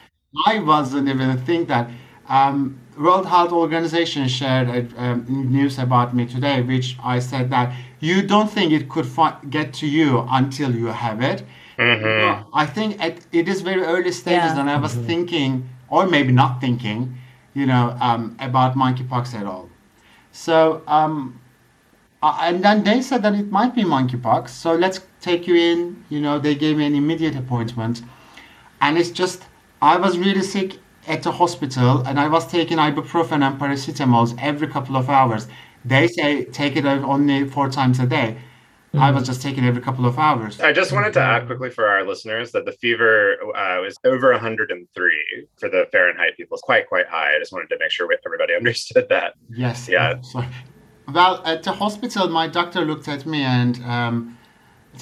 [0.45, 1.89] I wasn't even think that.
[2.29, 7.73] Um, World Health Organization shared a, um, news about me today, which I said that
[7.99, 11.43] you don't think it could fi- get to you until you have it.
[11.79, 14.59] Well, I think at, it is very early stages, Yeah.
[14.59, 17.17] and I was thinking, or maybe not thinking,
[17.53, 19.69] you know, um, about monkeypox at all.
[20.31, 21.39] So, um,
[22.21, 24.49] uh, and then they said that it might be monkeypox.
[24.49, 26.03] So let's take you in.
[26.09, 28.01] You know, they gave me an immediate appointment,
[28.81, 29.43] and it's just
[29.81, 34.67] I was really sick at the hospital, and I was taking ibuprofen and paracetamol every
[34.67, 35.47] couple of hours.
[35.85, 38.37] They say take it only four times a day.
[38.95, 40.59] I was just taking every couple of hours.
[40.59, 44.31] I just wanted to add quickly for our listeners that the fever uh, was over
[44.31, 46.55] 103 for the Fahrenheit people.
[46.55, 47.35] It's quite, quite high.
[47.35, 49.33] I just wanted to make sure everybody understood that.
[49.49, 49.89] Yes.
[49.89, 50.21] Yeah.
[50.21, 50.47] Sorry.
[51.11, 54.37] Well, at the hospital, my doctor looked at me, and um,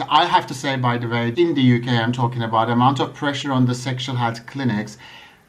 [0.10, 3.00] I have to say, by the way, in the UK, I'm talking about the amount
[3.02, 4.98] of pressure on the sexual health clinics.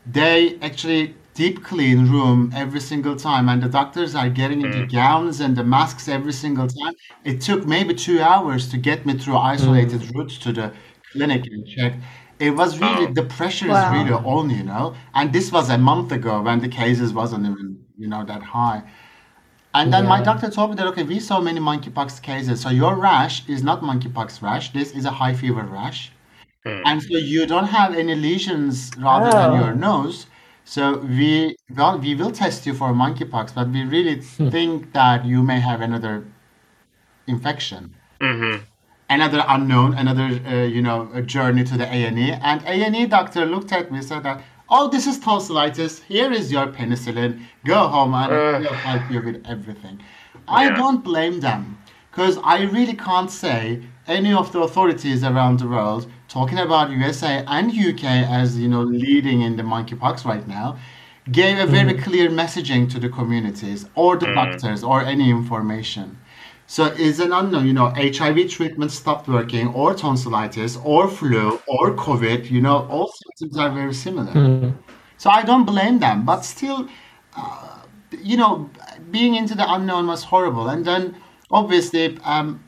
[0.04, 5.40] They actually deep clean room every single time, and the doctors are getting into gowns
[5.40, 6.94] and the masks every single time.
[7.24, 10.72] It took maybe two hours to get me through isolated routes to the
[11.12, 11.94] clinic and check.
[12.38, 13.12] It was really Wow.
[13.14, 13.76] the pressure Wow.
[13.76, 14.94] is really on, you know.
[15.14, 18.82] And this was a month ago when the cases wasn't even, you know, that high.
[19.74, 22.60] And then my doctor told me that okay, we saw many monkeypox cases.
[22.60, 24.72] So your rash is not monkeypox rash.
[24.72, 26.12] This is a high fever rash,
[26.66, 26.82] Hmm.
[26.84, 29.60] and so you don't have any lesions rather than Oh.
[29.64, 30.26] your nose.
[30.64, 34.20] So we well, we will test you for monkeypox, but we really
[34.54, 36.24] think that you may have another
[37.26, 38.56] infection, hmm
[39.10, 42.32] another unknown, another uh, you know a journey to the A and E.
[42.32, 44.42] And A and E doctor looked at me and said that.
[44.74, 46.02] Oh, this is tonsillitis.
[46.04, 47.42] Here is your penicillin.
[47.66, 48.62] Go home and Ugh.
[48.62, 50.00] we'll help you with everything.
[50.48, 51.76] I don't blame them
[52.10, 57.44] because I really can't say any of the authorities around the world talking about USA
[57.46, 58.04] and UK
[58.40, 60.78] as you know leading in the monkeypox right now
[61.30, 66.18] gave a very clear messaging to the communities or the doctors or any information.
[66.66, 71.94] So it's an unknown, you know, HIV treatment stopped working, or tonsillitis, or flu, or
[71.94, 74.32] COVID, you know, all symptoms are very similar.
[75.18, 76.88] So I don't blame them, but still,
[77.36, 77.82] uh,
[78.22, 78.70] you know,
[79.10, 80.68] being into the unknown was horrible.
[80.68, 81.14] And then
[81.50, 82.64] obviously, um,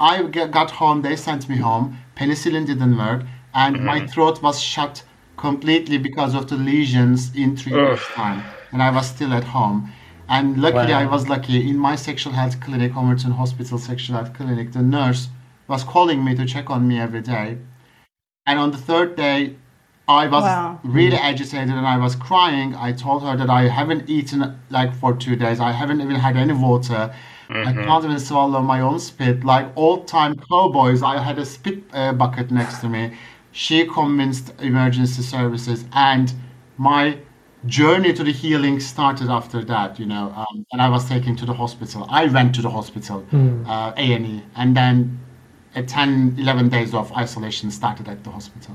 [0.00, 3.22] I got home, they sent me home, penicillin didn't work,
[3.54, 4.06] and my mm-hmm.
[4.08, 5.02] throat was shut
[5.36, 7.90] completely because of the lesions in three Ugh.
[7.90, 8.42] weeks' time.
[8.72, 9.92] And I was still at home.
[10.28, 11.70] And luckily, I was lucky.
[11.70, 15.28] In my sexual health clinic, Homerton Hospital Sexual Health Clinic, the nurse
[15.68, 17.56] was calling me to check on me every day.
[18.46, 19.56] And on the third day,
[20.06, 20.80] I was Wow.
[20.82, 22.74] really agitated and I was crying.
[22.74, 25.60] I told her that I haven't eaten like for two days.
[25.60, 27.14] I haven't even had any water.
[27.50, 29.44] I can't even swallow my own spit.
[29.44, 33.16] Like old time cowboys, I had a spit uh, bucket next to me.
[33.52, 36.32] She convinced emergency services, and
[36.76, 37.18] my
[37.66, 39.98] journey to the healing started after that.
[39.98, 42.06] You know, um, and I was taken to the hospital.
[42.08, 43.24] I went to the hospital,
[43.66, 45.20] uh, A and E, and then
[45.74, 48.74] a 10, 11 days of isolation started at the hospital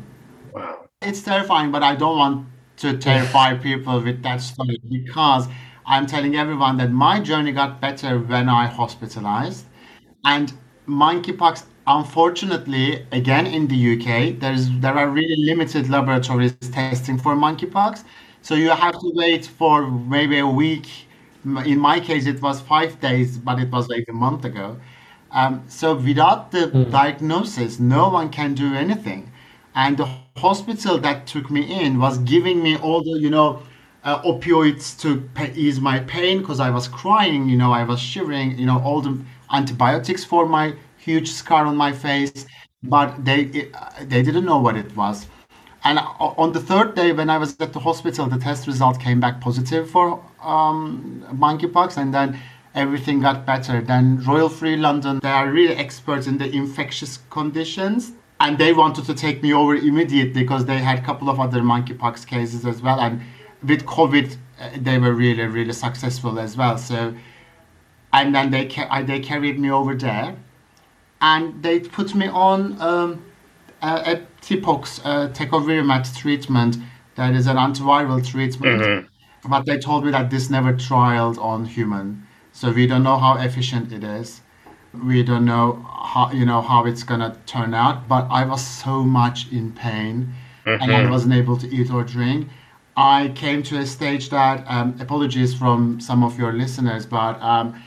[0.54, 0.86] Wow.
[1.02, 5.48] it's terrifying, but I don't want to terrify people with that story because
[5.86, 9.66] I'm telling everyone that my journey got better when I hospitalized.
[10.26, 10.54] And
[10.88, 18.04] monkeypox, unfortunately, again in the UK, there's there are really limited laboratories testing for monkeypox.
[18.42, 20.88] So you have to wait for maybe a week.
[21.46, 24.78] In my case, it was five days, but it was like a month ago.
[25.32, 29.32] Um, so without the diagnosis, no one can do anything.
[29.76, 33.62] And the hospital that took me in was giving me all the, you know,
[34.04, 38.58] uh, opioids to ease my pain because I was crying, you know, I was shivering,
[38.58, 39.18] you know, all the
[39.52, 42.46] antibiotics for my huge scar on my face,
[42.84, 45.28] but they it, uh, they didn't know what it was.
[45.86, 49.20] And on the third day, when I was at the hospital, the test result came
[49.20, 52.40] back positive for um, monkeypox, and then
[52.74, 53.82] everything got better.
[53.82, 59.06] Then Royal Free London, they are really experts in the infectious conditions, and they wanted
[59.06, 62.82] to take me over immediately because they had a couple of other monkeypox cases as
[62.82, 63.22] well, and
[63.64, 66.78] with COVID, uh, they were really, really successful as well.
[66.78, 67.14] So,
[68.12, 70.36] and then they ca- they carried me over there,
[71.22, 72.82] and they put me on.
[72.82, 73.26] Um,
[73.84, 76.78] uh, a TPOXX, uh, tecovirimat treatment
[77.16, 78.82] that is an antiviral treatment.
[78.82, 79.50] Mm-hmm.
[79.52, 82.26] But they told me that this never trialed on human.
[82.54, 84.42] So we don't know how efficient it is.
[84.94, 88.08] We don't know how you know how it's gonna turn out.
[88.08, 90.34] But I was so much in pain
[90.66, 90.82] mm-hmm.
[90.82, 91.12] and I mm-hmm.
[91.12, 92.48] wasn't able to eat or drink.
[92.96, 97.82] I came to a stage that um, apologies from some of your listeners, but um,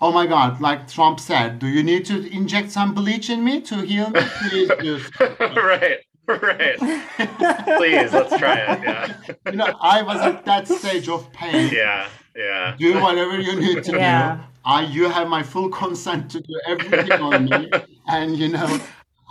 [0.00, 3.60] oh my god, like Trump said, do you need to inject some bleach in me
[3.62, 4.20] to heal me?
[4.48, 5.00] Please do.
[5.40, 6.00] right.
[6.28, 6.78] Right.
[6.78, 8.82] Please, let's try it.
[8.84, 9.16] Yeah.
[9.46, 11.72] You know, I was at that stage of pain.
[11.72, 12.08] Yeah.
[12.36, 12.76] Yeah.
[12.78, 14.36] Do whatever you need to yeah.
[14.36, 14.42] do.
[14.64, 17.70] I you have my full consent to do everything on me.
[18.06, 18.80] And you know,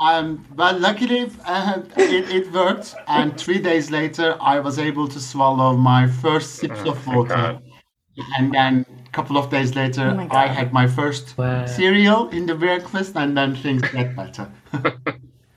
[0.02, 2.95] um, but luckily uh, it, it worked.
[3.08, 7.60] And three days later, I was able to swallow my first sips oh, of water.
[8.38, 11.66] And then a couple of days later, oh I had my first wow.
[11.66, 14.52] cereal in the breakfast, and then things get better.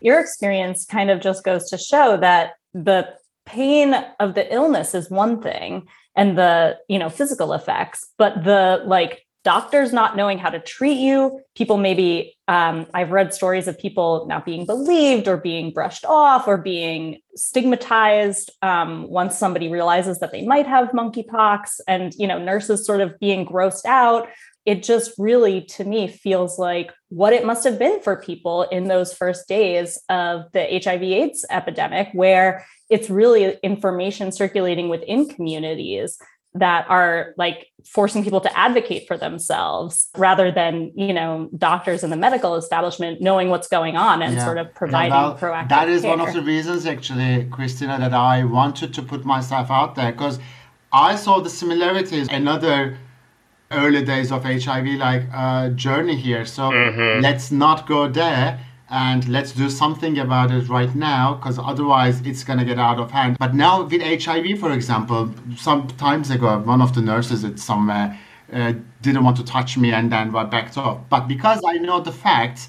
[0.05, 3.09] your experience kind of just goes to show that the
[3.47, 8.83] pain of the illness is one thing and the you know physical effects but the
[8.87, 11.41] like doctors not knowing how to treat you.
[11.55, 16.47] People maybe um, i've read stories of people not being believed or being brushed off
[16.47, 22.39] or being stigmatized um, once somebody realizes that they might have monkeypox and you know
[22.39, 24.29] nurses sort of being grossed out.
[24.67, 28.89] It just really to me feels like what it must have been for people in
[28.89, 36.19] those first days of the HIV AIDS epidemic where it's really information circulating within communities
[36.55, 42.11] that are like forcing people to advocate for themselves rather than you know doctors in
[42.11, 44.45] the medical establishment knowing what's going on and yeah.
[44.45, 46.17] sort of providing yeah, well, proactive that is care.
[46.17, 50.39] one of the reasons actually christina that i wanted to put myself out there because
[50.93, 52.97] i saw the similarities another
[53.73, 57.21] early days of hiv like uh, journey here so mm-hmm.
[57.21, 58.61] let's not go there
[58.91, 62.99] and let's do something about it right now because otherwise it's going to get out
[62.99, 63.37] of hand.
[63.39, 68.19] But now with HIV, for example, some times ago, one of the nurses at somewhere
[68.53, 71.01] uh, didn't want to touch me and then backed off.
[71.09, 72.69] But because I know the facts,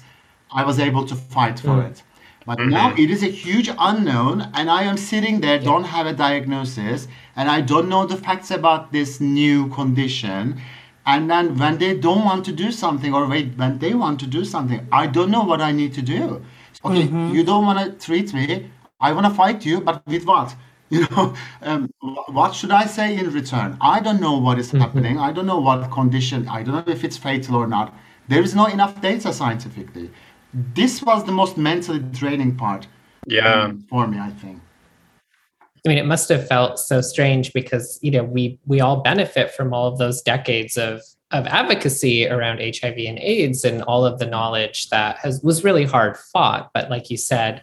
[0.50, 1.90] I was able to fight for mm.
[1.90, 2.02] it.
[2.46, 2.70] But mm-hmm.
[2.70, 7.08] now it is a huge unknown, and I am sitting there, don't have a diagnosis,
[7.34, 10.60] and I don't know the facts about this new condition
[11.06, 14.26] and then when they don't want to do something or wait when they want to
[14.26, 16.44] do something i don't know what i need to do.
[16.84, 17.34] Okay mm-hmm.
[17.34, 20.54] you don't want to treat me i want to fight you but with what?
[20.88, 21.90] You know um,
[22.28, 23.76] what should i say in return?
[23.80, 24.82] I don't know what is mm-hmm.
[24.82, 25.18] happening.
[25.18, 27.92] I don't know what condition i don't know if it's fatal or not.
[28.28, 30.10] There is not enough data scientifically.
[30.80, 32.86] This was the most mentally draining part
[33.26, 33.64] yeah.
[33.64, 34.60] um, for me i think
[35.86, 39.52] I mean, it must have felt so strange because you know we we all benefit
[39.52, 44.18] from all of those decades of of advocacy around HIV and AIDS and all of
[44.18, 47.62] the knowledge that has was really hard fought, but like you said,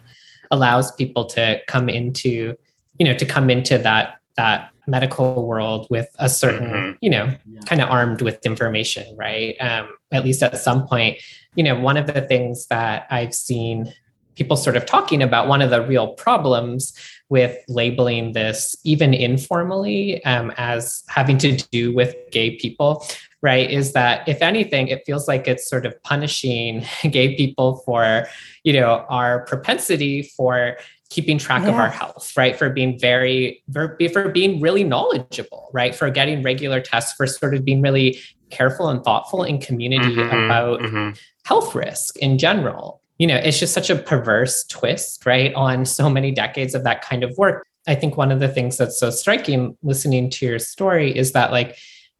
[0.50, 2.56] allows people to come into
[2.98, 6.92] you know to come into that that medical world with a certain mm-hmm.
[7.00, 7.60] you know yeah.
[7.66, 11.18] kind of armed with information right um, at least at some point
[11.54, 13.92] you know one of the things that i've seen
[14.34, 16.92] people sort of talking about one of the real problems
[17.30, 23.06] with labeling this even informally um, as having to do with gay people
[23.42, 28.26] right is that if anything it feels like it's sort of punishing gay people for
[28.62, 30.76] you know our propensity for
[31.10, 31.68] keeping track yeah.
[31.68, 36.42] of our health right for being very for, for being really knowledgeable right for getting
[36.42, 38.18] regular tests for sort of being really
[38.50, 41.10] careful and thoughtful in community mm-hmm, about mm-hmm.
[41.44, 46.10] health risk in general you know, it's just such a perverse twist, right, on so
[46.10, 47.66] many decades of that kind of work.
[47.86, 51.52] I think one of the things that's so striking listening to your story is that,
[51.52, 51.76] like,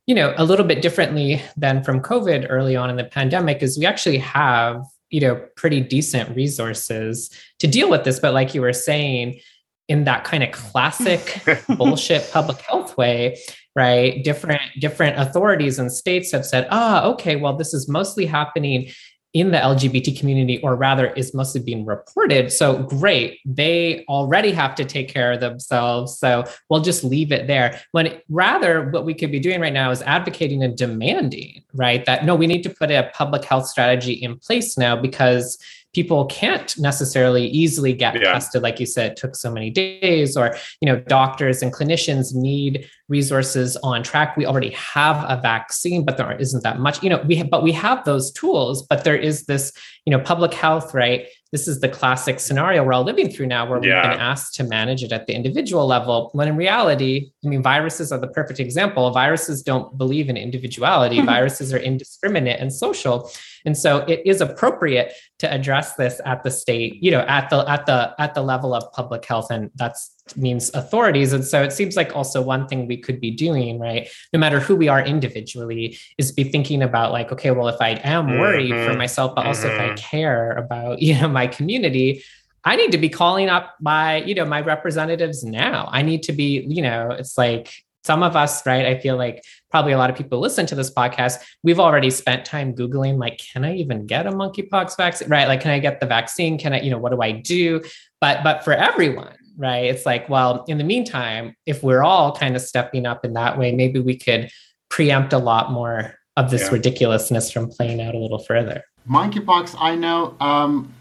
[0.07, 3.78] you know, a little bit differently than from COVID early on in the pandemic, is
[3.78, 8.20] we actually have, you know, pretty decent resources to deal with this.
[8.20, 9.40] But like you were saying,
[9.88, 11.42] in that kind of classic
[11.76, 13.38] bullshit public health way,
[13.76, 14.22] right?
[14.24, 18.90] Different different authorities and states have said, ah, okay, well, this is mostly happening
[19.35, 22.53] in the LGBT community, or rather is mostly being reported.
[22.53, 26.16] So great, they already have to take care of themselves.
[26.16, 27.80] So we'll just leave it there.
[27.91, 32.05] When rather, what we could be doing right now is advocating and demanding, right?
[32.07, 35.59] That no, we need to put a public health strategy in place now because
[35.95, 38.32] people can't necessarily easily get yeah.
[38.32, 42.35] tested like you said it took so many days or you know doctors and clinicians
[42.35, 44.36] need resources on track.
[44.36, 47.02] We already have a vaccine, but there isn't that much.
[47.02, 49.72] You know, we have, but we have those tools, but there is this,
[50.07, 51.26] you know, public health, right?
[51.52, 54.02] This is the classic scenario we're all living through now, where yeah.
[54.02, 56.30] we've been asked to manage it at the individual level.
[56.32, 59.11] When in reality, I mean, viruses are the perfect example.
[59.11, 61.20] Viruses don't believe in individuality.
[61.20, 61.26] Hmm.
[61.26, 63.30] viruses are indiscriminate and social,
[63.64, 67.68] and so it is appropriate to address this at the state, you know, at the
[67.68, 71.32] at the at the level of public health, and that's means authorities.
[71.32, 74.58] And so it seems like also one thing we could be doing, right, no matter
[74.58, 78.72] who we are individually, is be thinking about like, okay, well, if I am worried
[78.72, 78.90] mm-hmm.
[78.90, 79.48] for myself, but mm-hmm.
[79.48, 79.96] also if I mm-hmm.
[79.96, 82.24] care about, you know, my community,
[82.64, 85.88] I need to be calling up my, you know, my representatives now.
[85.92, 88.86] I need to be, you know, it's like some of us, right?
[88.86, 91.38] I feel like probably a lot of people listen to this podcast.
[91.62, 95.28] We've already spent time Googling, like, can I even get a monkeypox vaccine?
[95.28, 95.48] Right.
[95.48, 96.59] Like, can I get the vaccine?
[96.59, 97.82] Can I, you know, what do I do?
[98.20, 99.84] But but for everyone, right?
[99.86, 103.59] It's like, well, in the meantime, if we're all kind of stepping up in that
[103.59, 104.50] way, maybe we could
[104.90, 106.70] preempt a lot more of this yeah.
[106.72, 108.82] ridiculousness from playing out a little further.
[109.09, 110.92] Monkeypox, I know um,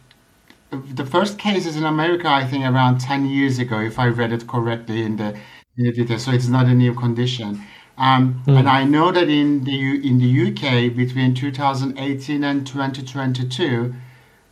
[0.72, 4.48] the first cases in America, I think around 10 years ago, if I read it
[4.48, 5.38] correctly in the,
[5.78, 7.62] So it's not a new condition.
[7.98, 8.58] Um, mm.
[8.60, 13.94] And I know that in the, in the UK, between 2018 and 2022,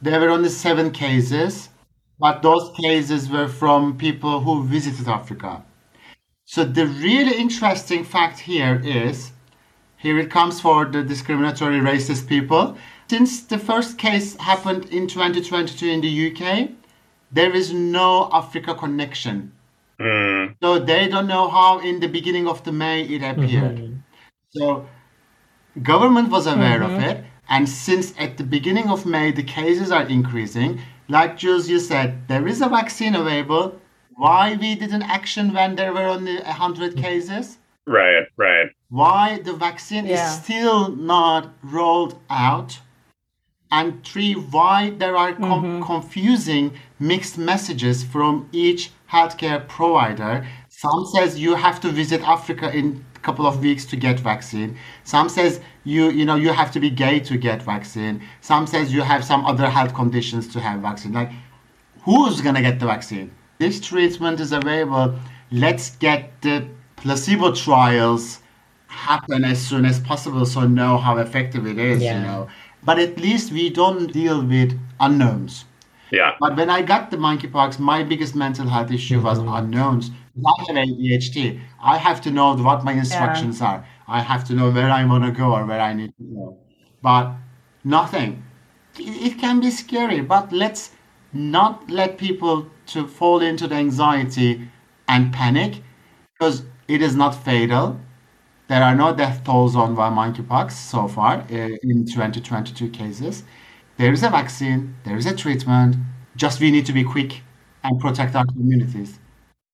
[0.02, 1.70] there were only seven cases
[2.22, 5.64] but those cases were from people who visited Africa.
[6.46, 9.32] So the really interesting fact here is
[9.98, 12.78] here it comes for the discriminatory racist people.
[13.10, 16.70] Since the first case happened in 2022 in the UK,
[17.32, 19.52] there is no Africa connection.
[20.02, 20.56] Mm.
[20.62, 23.78] So they don't know how in the beginning of the May it appeared.
[23.78, 23.96] Mm-hmm.
[24.50, 24.88] So
[25.82, 26.96] government was aware mm-hmm.
[26.96, 30.80] of it and since at the beginning of May the cases are increasing,
[31.10, 33.80] like Jules, you said, there is a vaccine available.
[34.16, 37.58] Why we didn't action when there were only 100 cases?
[37.86, 38.70] Right, right.
[38.90, 40.14] Why the vaccine yeah.
[40.14, 42.80] is still not rolled out?
[43.70, 45.84] And three, why there are com- mm-hmm.
[45.84, 50.48] confusing mixed messages from each healthcare provider.
[50.70, 54.78] Some says you have to visit Africa in a couple of weeks to get vaccine.
[55.04, 58.94] Some says you you know you have to be gay to get vaccine some says
[58.94, 61.32] you have some other health conditions to have vaccine like
[62.04, 65.16] who's going to get the vaccine this treatment is available
[65.52, 68.40] let's get the placebo trials
[68.88, 72.20] happen as soon as possible so know how effective it is yeah.
[72.20, 72.48] you know
[72.84, 75.66] but at least we don't deal with unknowns
[76.12, 79.26] yeah but when i got the monkeypox my biggest mental health issue mm-hmm.
[79.26, 80.12] was unknowns
[80.46, 81.60] I have ADHD.
[81.82, 83.68] I have to know what my instructions yeah.
[83.68, 83.88] are.
[84.08, 86.58] I have to know where I want to go or where I need to go.
[87.02, 87.34] But
[87.84, 88.44] nothing.
[88.98, 90.92] It can be scary, but let's
[91.34, 94.70] not let people to fall into the anxiety
[95.08, 95.84] and panic
[96.34, 98.00] because it is not fatal.
[98.68, 103.44] There are no death tolls on monkeypox so far uh, in 2022 cases.
[103.98, 105.96] There is a vaccine, there is a treatment.
[106.36, 107.42] Just we need to be quick
[107.84, 109.20] and protect our communities.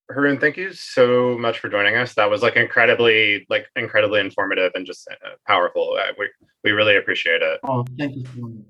[0.09, 2.13] Harun, thank you so much for joining us.
[2.15, 5.97] That was like incredibly, like incredibly informative and just uh, powerful.
[5.99, 6.29] Uh, we
[6.63, 7.59] we really appreciate it.
[7.63, 8.25] Oh, thank you.
[8.25, 8.65] For joining.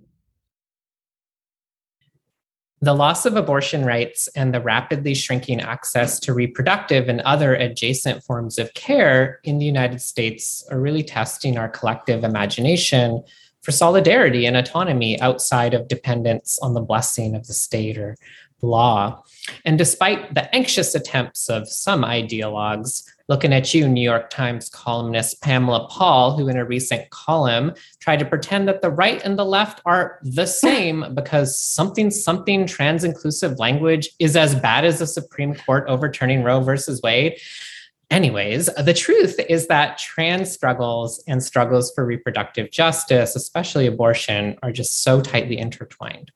[2.79, 8.23] The loss of abortion rights and the rapidly shrinking access to reproductive and other adjacent
[8.23, 13.23] forms of care in the United States are really testing our collective imagination
[13.67, 18.15] for solidarity and autonomy outside of dependence on the blessing of the state or
[18.61, 19.21] law.
[19.65, 25.41] And despite the anxious attempts of some ideologues, looking at you, New York Times columnist
[25.41, 29.43] Pamela Paul, who in a recent column tried to pretend that the right and the
[29.43, 35.07] left are the same because something, something trans inclusive language is as bad as the
[35.07, 37.37] Supreme Court overturning Roe versus Wade.
[38.09, 44.71] Anyways, the truth is that trans struggles and struggles for reproductive justice, especially abortion, are
[44.71, 46.31] just so tightly intertwined.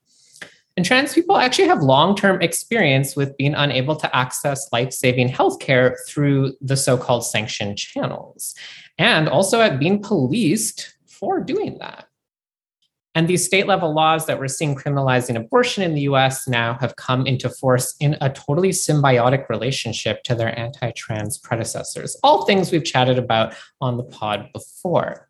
[0.76, 5.28] And trans people actually have long term experience with being unable to access life saving
[5.28, 8.54] healthcare through the so called sanctioned channels,
[8.98, 12.06] and also at being policed for doing that.
[13.14, 16.96] And these state level laws that we're seeing criminalizing abortion in the US now have
[16.96, 22.72] come into force in a totally symbiotic relationship to their anti trans predecessors, all things
[22.72, 25.28] we've chatted about on the pod before.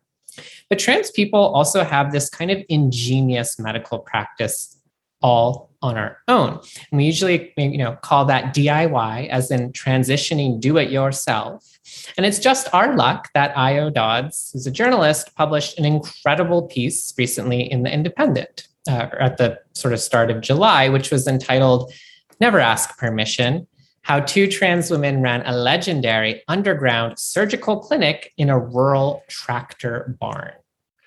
[0.69, 4.79] But trans people also have this kind of ingenious medical practice
[5.21, 6.59] all on our own.
[6.91, 11.69] And we usually you know call that DIY as in transitioning do it yourself.
[12.17, 17.13] And it's just our luck that Io Dodds, who's a journalist, published an incredible piece
[17.17, 21.93] recently in the Independent uh, at the sort of start of July, which was entitled
[22.39, 23.67] Never Ask Permission
[24.03, 30.51] how two trans women ran a legendary underground surgical clinic in a rural tractor barn.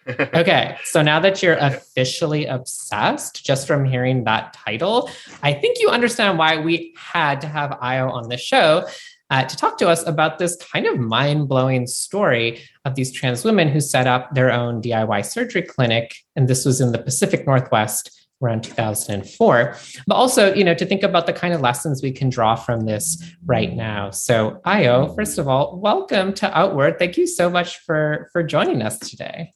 [0.09, 5.11] Okay, so now that you're officially obsessed just from hearing that title,
[5.42, 8.86] I think you understand why we had to have Io on the show
[9.30, 13.44] uh, to talk to us about this kind of mind blowing story of these trans
[13.44, 16.14] women who set up their own DIY surgery clinic.
[16.36, 19.76] And this was in the Pacific Northwest around 2004
[20.07, 22.84] but also you know to think about the kind of lessons we can draw from
[22.84, 24.11] this right now.
[24.11, 26.98] So io first of all welcome to outward.
[26.98, 29.54] Thank you so much for for joining us today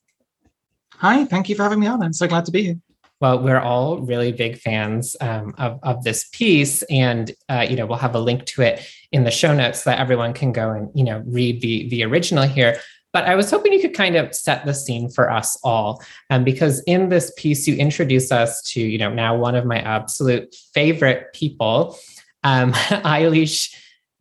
[1.00, 2.76] hi thank you for having me on i'm so glad to be here
[3.20, 7.84] well, we're all really big fans um, of, of this piece, and uh, you know
[7.84, 8.80] we'll have a link to it
[9.12, 12.02] in the show notes so that everyone can go and you know read the the
[12.02, 12.80] original here.
[13.12, 16.44] But I was hoping you could kind of set the scene for us all, um,
[16.44, 20.54] because in this piece you introduce us to you know now one of my absolute
[20.72, 21.98] favorite people,
[22.42, 22.72] um,
[23.04, 23.74] Eilish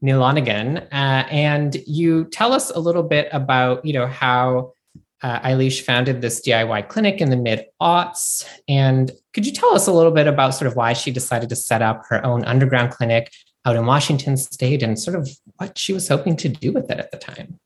[0.04, 4.74] Nilonigan, uh, and you tell us a little bit about you know how
[5.22, 8.46] uh, Eilish founded this DIY clinic in the mid aughts.
[8.68, 11.56] And could you tell us a little bit about sort of why she decided to
[11.56, 13.32] set up her own underground clinic
[13.66, 17.00] out in Washington state and sort of what she was hoping to do with it
[17.00, 17.60] at the time?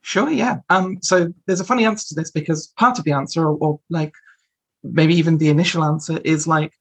[0.00, 0.58] Sure, yeah.
[0.70, 3.80] Um, so there's a funny answer to this because part of the answer, or, or
[3.90, 4.14] like
[4.82, 6.72] maybe even the initial answer, is like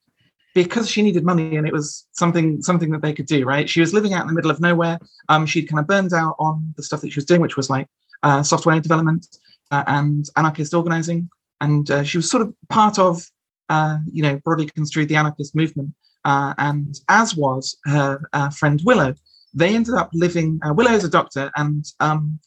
[0.55, 3.69] because she needed money and it was something something that they could do, right?
[3.69, 4.97] She was living out in the middle of nowhere.
[5.27, 7.69] Um, she'd kind of burned out on the stuff that she was doing, which was
[7.69, 7.87] like
[8.23, 9.27] uh, software development
[9.71, 11.29] and anarchist organizing.
[11.61, 13.25] And uh, she was sort of part of,
[13.69, 15.93] uh, you know, broadly construed the anarchist movement.
[16.25, 19.15] Uh, and as was her uh, friend Willow.
[19.53, 22.39] They ended up living, Willow is a doctor, and um,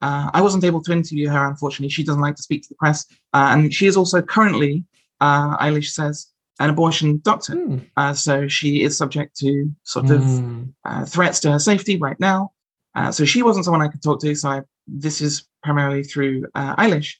[0.00, 1.90] I wasn't able to interview her, unfortunately.
[1.90, 3.06] She doesn't like to speak to the press.
[3.32, 4.84] and she is also currently,
[5.20, 6.28] Eilish says,
[6.60, 7.54] an abortion doctor.
[7.54, 7.86] Mm.
[7.96, 10.16] Uh, so she is subject to sort mm.
[10.16, 10.62] of hmm.
[10.84, 12.50] uh, threats to her safety right now.
[12.94, 14.34] Uh, so she wasn't someone I could talk to.
[14.34, 17.16] So I, this is primarily through uh, Eilish.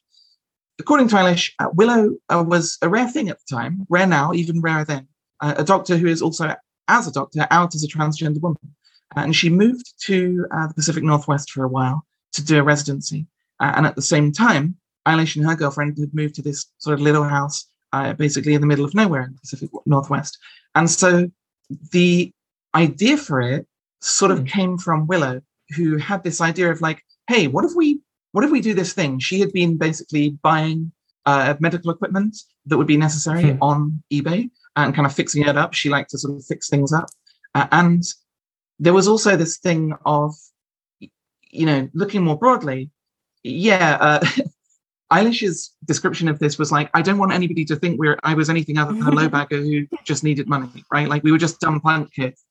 [0.78, 4.32] According to Eilish, uh, Willow uh, was a rare thing at the time, rare now,
[4.32, 5.06] even rarer then.
[5.40, 6.54] Uh, a doctor who is also,
[6.88, 8.74] as a doctor, out as a transgender woman.
[9.16, 13.26] and she moved to uh, the Pacific Northwest for a while to do a residency.
[13.60, 14.76] Uh, and at the same time,
[15.06, 17.66] Eilish and her girlfriend had moved to this sort of little house,
[18.16, 20.38] basically in the middle of nowhere in the Pacific Northwest.
[20.74, 21.30] And so
[21.92, 22.32] the
[22.74, 23.66] idea for it
[24.00, 24.48] sort of mm.
[24.48, 25.42] came from Willow,
[25.76, 28.00] who had this idea of like, hey, what if we
[28.32, 29.18] what if we do this thing?
[29.18, 30.92] She had been basically buying
[31.26, 33.62] uh, medical equipment that would be necessary hmm.
[33.62, 35.74] on eBay and kind of fixing it up.
[35.74, 37.08] She liked to sort of fix things up.
[37.54, 38.02] Uh, and
[38.78, 40.34] there was also this thing of,
[41.00, 42.90] you know, looking more broadly.
[43.42, 44.26] Yeah, uh,
[45.12, 48.50] Eilish's description of this was like, I don't want anybody to think we're I was
[48.50, 51.08] anything other than a low bagger who just needed money, right?
[51.08, 52.44] Like we were just dumb plant kids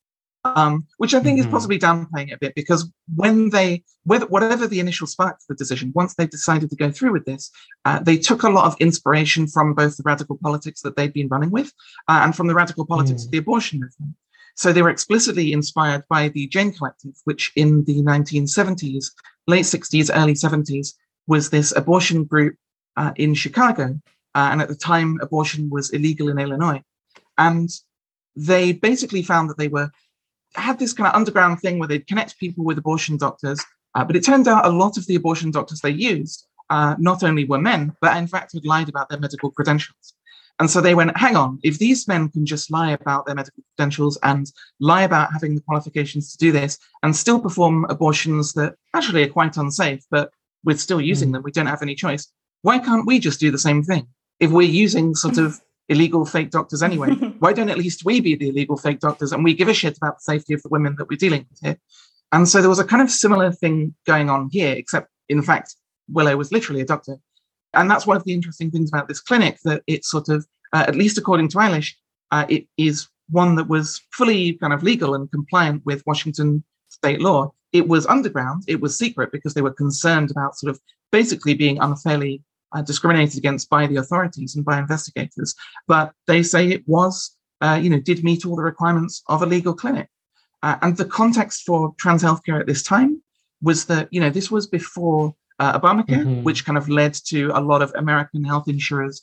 [0.44, 1.48] um, which I think mm-hmm.
[1.48, 5.54] is possibly downplaying it a bit because when they, whether, whatever the initial spark for
[5.54, 7.50] the decision, once they decided to go through with this,
[7.84, 11.28] uh, they took a lot of inspiration from both the radical politics that they'd been
[11.28, 11.72] running with
[12.08, 13.24] uh, and from the radical politics mm.
[13.26, 14.14] of the abortion movement.
[14.54, 19.06] So they were explicitly inspired by the Jane Collective, which in the 1970s,
[19.46, 20.94] late 60s, early 70s,
[21.28, 22.56] was this abortion group
[22.96, 24.00] uh, in Chicago.
[24.34, 26.82] Uh, and at the time, abortion was illegal in Illinois.
[27.36, 27.70] And
[28.34, 29.90] they basically found that they were
[30.54, 33.60] had this kind of underground thing where they'd connect people with abortion doctors.
[33.94, 37.22] Uh, but it turned out a lot of the abortion doctors they used uh, not
[37.22, 40.14] only were men, but in fact had lied about their medical credentials.
[40.60, 43.62] And so they went, hang on, if these men can just lie about their medical
[43.76, 48.74] credentials and lie about having the qualifications to do this and still perform abortions that
[48.94, 50.32] actually are quite unsafe, but
[50.64, 51.34] we're still using mm.
[51.34, 52.26] them, we don't have any choice.
[52.62, 54.08] Why can't we just do the same thing?
[54.40, 57.10] If we're using sort of illegal fake doctors anyway.
[57.38, 59.96] Why don't at least we be the illegal fake doctors and we give a shit
[59.96, 61.78] about the safety of the women that we're dealing with here?
[62.32, 65.74] And so there was a kind of similar thing going on here, except in fact,
[66.08, 67.16] Willow was literally a doctor.
[67.74, 70.84] And that's one of the interesting things about this clinic that it's sort of, uh,
[70.86, 71.92] at least according to Eilish,
[72.30, 77.20] uh, it is one that was fully kind of legal and compliant with Washington state
[77.20, 77.52] law.
[77.72, 80.80] It was underground, it was secret because they were concerned about sort of
[81.12, 82.42] basically being unfairly
[82.72, 85.54] uh, discriminated against by the authorities and by investigators,
[85.86, 89.46] but they say it was, uh, you know, did meet all the requirements of a
[89.46, 90.08] legal clinic.
[90.62, 93.22] Uh, and the context for trans healthcare at this time
[93.62, 96.42] was that, you know, this was before uh, Obamacare, mm-hmm.
[96.42, 99.22] which kind of led to a lot of American health insurers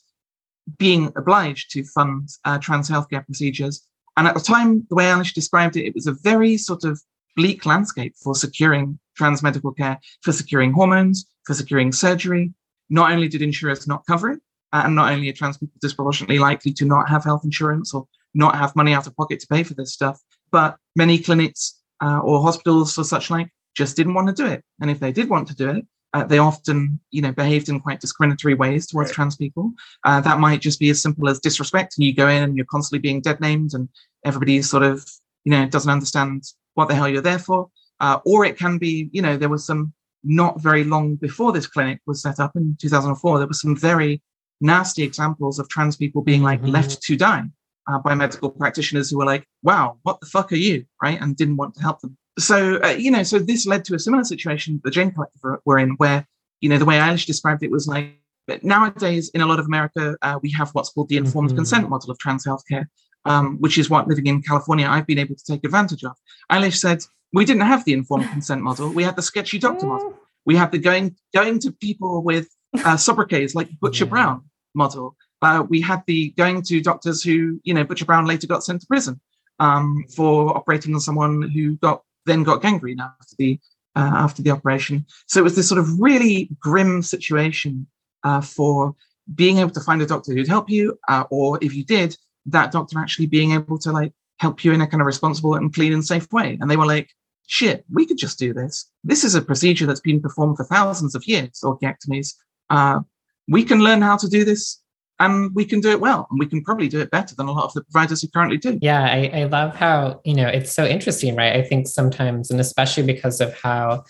[0.78, 3.86] being obliged to fund uh, trans healthcare procedures.
[4.18, 7.02] And at the time, the way Eilish described it, it was a very sort of
[7.36, 12.54] bleak landscape for securing trans medical care, for securing hormones, for securing surgery,
[12.90, 14.40] not only did insurers not cover it,
[14.74, 18.08] uh, and not only are trans people disproportionately likely to not have health insurance or
[18.34, 20.20] not have money out of pocket to pay for this stuff,
[20.52, 24.64] but many clinics uh, or hospitals or such like just didn't want to do it.
[24.82, 27.80] And if they did want to do it, uh, they often, you know, behaved in
[27.80, 29.16] quite discriminatory ways towards right.
[29.16, 29.72] trans people.
[30.06, 32.66] Uh, that might just be as simple as disrespect, and you go in and you're
[32.66, 33.90] constantly being dead named, and
[34.24, 35.06] everybody sort of,
[35.44, 36.44] you know, doesn't understand
[36.76, 37.70] what the hell you're there for.
[38.00, 39.94] Uh, or it can be, you know, there was some
[40.26, 43.38] not very long before this clinic was set up in 2004.
[43.38, 44.22] There were some very
[44.62, 46.72] nasty examples of trans people being like mm-hmm.
[46.72, 47.44] left to die
[47.88, 51.36] uh, by medical practitioners who were like, "Wow, what the fuck are you?" right, and
[51.36, 54.24] didn't want to help them so uh, you know, so this led to a similar
[54.24, 56.28] situation the Jane Collective were in, where
[56.62, 59.66] you know the way Eilish described it was like but nowadays in a lot of
[59.66, 61.58] America uh, we have what's called the informed mm-hmm.
[61.58, 62.86] consent model of trans healthcare,
[63.26, 66.16] um, which is what living in California I've been able to take advantage of.
[66.52, 67.00] Eilish said
[67.36, 70.14] we didn't have the informed consent model; we had the sketchy doctor model.
[70.46, 72.48] We had the going going to people with
[72.84, 74.10] uh, sobriquets like Butcher yeah.
[74.10, 75.16] Brown model.
[75.42, 78.82] Uh, we had the going to doctors who you know Butcher Brown later got sent
[78.82, 79.20] to prison
[79.60, 83.60] um, for operating on someone who got then got gangrene after the
[83.96, 85.06] uh, after the operation.
[85.28, 87.88] So it was this sort of really grim situation
[88.24, 88.96] uh, for
[89.34, 92.16] being able to find a doctor who'd help you, uh, or if you did,
[92.46, 95.74] that doctor actually being able to like help you in a kind of responsible and
[95.74, 96.58] clean and safe way.
[96.60, 97.10] And they were like,
[97.48, 98.90] "Shit, we could just do this.
[99.04, 102.34] This is a procedure that's been performed for thousands of years, orchiectomies.
[102.70, 103.02] Uh,
[103.48, 104.82] we can learn how to do this
[105.20, 107.52] and we can do it well and we can probably do it better than a
[107.52, 110.74] lot of the providers who currently do yeah I, I, love how you know it's
[110.74, 114.04] so interesting right i think sometimes and especially because of how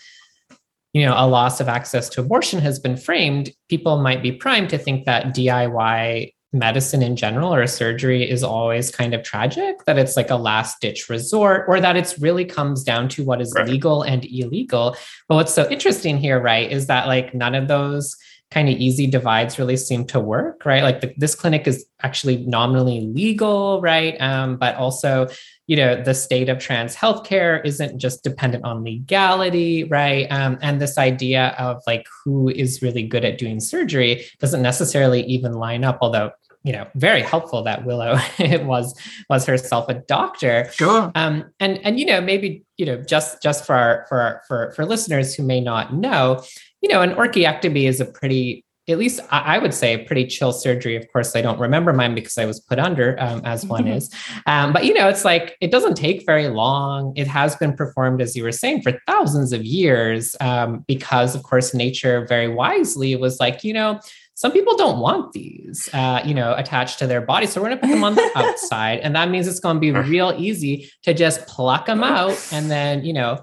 [0.92, 4.70] you know a loss of access to abortion has been framed people might be primed
[4.70, 9.98] to think that diy medicine in general or surgery is always kind of tragic that
[9.98, 13.52] it's like a last ditch resort or that it's really comes down to what is
[13.56, 13.68] right.
[13.68, 14.96] legal and illegal
[15.28, 18.16] but what's so interesting here right is that like none of those
[18.50, 20.82] kind of easy divides really seem to work, right?
[20.82, 24.20] Like the, this clinic is actually nominally legal, right?
[24.20, 25.28] Um, but also,
[25.66, 30.30] you know, the state of trans healthcare isn't just dependent on legality, right?
[30.30, 35.24] Um, and this idea of like who is really good at doing surgery doesn't necessarily
[35.24, 36.30] even line up, although
[36.62, 38.18] you know very helpful that willow
[38.64, 38.98] was
[39.30, 43.64] was herself a doctor sure um and and you know maybe you know just just
[43.64, 46.42] for our, for our, for for listeners who may not know
[46.86, 50.52] you know, an orchiectomy is a pretty, at least I would say, a pretty chill
[50.52, 50.94] surgery.
[50.94, 54.08] Of course, I don't remember mine because I was put under, um, as one is.
[54.46, 57.12] Um, but you know, it's like it doesn't take very long.
[57.16, 61.42] It has been performed, as you were saying, for thousands of years, um, because of
[61.42, 63.98] course, nature very wisely was like, you know,
[64.34, 67.46] some people don't want these, uh, you know, attached to their body.
[67.46, 69.00] So we're going to put them on the outside.
[69.00, 72.70] And that means it's going to be real easy to just pluck them out and
[72.70, 73.40] then, you know,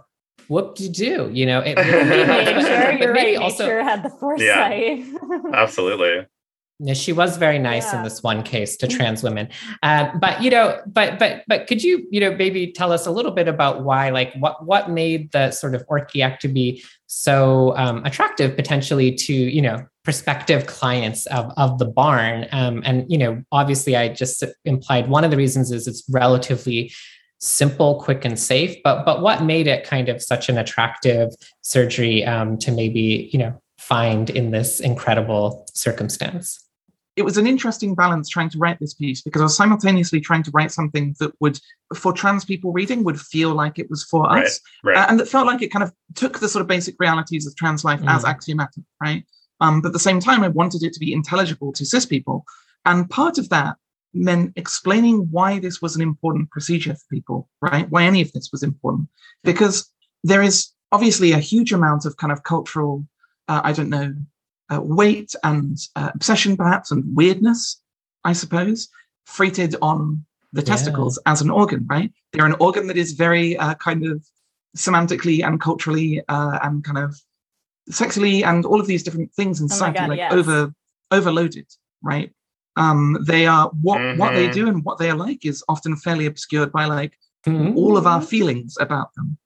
[0.48, 5.00] whoop de do you know it really sure you're right also nature had the foresight.
[5.00, 6.26] Yeah, absolutely.
[6.80, 8.00] Yeah, she was very nice yeah.
[8.00, 9.48] in this one case to trans women.
[9.84, 13.12] Uh, but you know but but but could you you know maybe tell us a
[13.12, 18.56] little bit about why like what what made the sort of orchiectomy so um, attractive
[18.56, 22.48] potentially to you know prospective clients of, of the barn?
[22.52, 26.92] Um, and you know obviously i just implied one of the reasons is it's relatively
[27.44, 28.78] simple, quick, and safe.
[28.84, 31.30] But but what made it kind of such an attractive
[31.62, 36.60] surgery um, to maybe you know find in this incredible circumstance?
[37.16, 40.42] It was an interesting balance trying to write this piece because I was simultaneously trying
[40.44, 41.60] to write something that would,
[41.96, 45.08] for trans people reading, would feel like it was for right, us, right.
[45.08, 47.84] and that felt like it kind of took the sort of basic realities of trans
[47.84, 48.10] life mm.
[48.10, 49.24] as axiomatic, right?
[49.60, 52.46] Um, but at the same time, I wanted it to be intelligible to cis people,
[52.86, 53.76] and part of that
[54.14, 57.90] meant explaining why this was an important procedure for people, right?
[57.90, 59.08] Why any of this was important.
[59.44, 59.90] Because
[60.24, 63.06] there is obviously a huge amount of kind of cultural,
[63.48, 64.14] uh, I don't know,
[64.74, 67.82] uh, weight and uh, obsession perhaps and weirdness,
[68.24, 68.90] I suppose,
[69.26, 70.66] freighted on the yeah.
[70.66, 72.12] testicles as an organ, right?
[72.32, 74.24] They're an organ that is very uh, kind of
[74.78, 77.20] semantically and culturally uh, and kind of
[77.90, 80.34] sexually and all of these different things in oh society God, like yes.
[80.34, 80.74] over
[81.12, 81.68] overloaded,
[82.02, 82.32] right?
[82.76, 84.20] Um, they are what mm-hmm.
[84.20, 84.54] what they mm-hmm.
[84.54, 87.78] do and what they are like is often fairly obscured by like mm-hmm.
[87.78, 89.38] all of our feelings about them.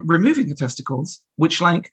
[0.00, 1.92] Removing the testicles, which like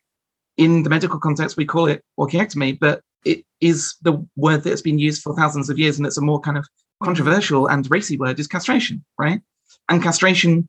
[0.58, 5.00] in the medical context we call it orchiectomy, but it is the word that's been
[5.00, 6.68] used for thousands of years, and it's a more kind of
[7.04, 9.42] controversial and racy word is castration, right?
[9.90, 10.68] And castration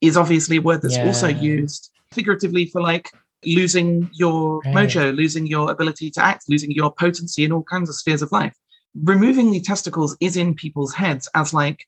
[0.00, 1.06] is obviously a word that's yeah.
[1.06, 3.10] also used figuratively for like
[3.44, 4.74] losing your right.
[4.74, 8.30] mojo, losing your ability to act, losing your potency in all kinds of spheres of
[8.30, 8.54] life
[9.00, 11.86] removing the testicles is in people's heads as like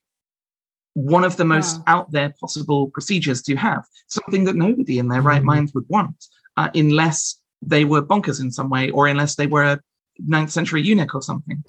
[0.93, 5.21] one of the most out there possible procedures to have, something that nobody in their
[5.21, 6.15] right mind would want,
[6.57, 9.79] uh, unless they were bonkers in some way or unless they were a
[10.19, 11.63] ninth century eunuch or something.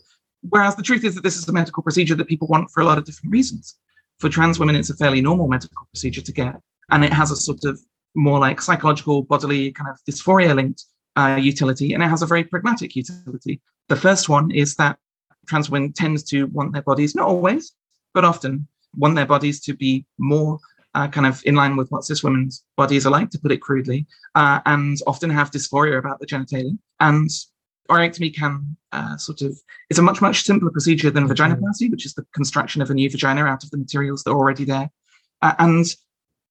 [0.48, 2.84] Whereas the truth is that this is a medical procedure that people want for a
[2.84, 3.76] lot of different reasons.
[4.18, 6.54] for trans women, it's a fairly normal medical procedure to get,
[6.90, 7.80] and it has a sort of
[8.14, 10.84] more like psychological, bodily kind of dysphoria linked
[11.16, 13.60] uh, utility, and it has a very pragmatic utility.
[13.88, 14.98] The first one is that
[15.46, 17.72] trans women tend to want their bodies, not always,
[18.14, 18.66] but often,
[18.96, 20.58] want their bodies to be more
[20.94, 23.60] uh, kind of in line with what cis women's bodies are like, to put it
[23.60, 26.76] crudely, uh, and often have dysphoria about the genitalia.
[27.00, 27.28] And
[27.90, 29.56] orchiectomy can uh, sort of
[29.90, 33.10] it's a much much simpler procedure than vaginoplasty, which is the construction of a new
[33.10, 34.90] vagina out of the materials that are already there.
[35.42, 35.84] Uh, and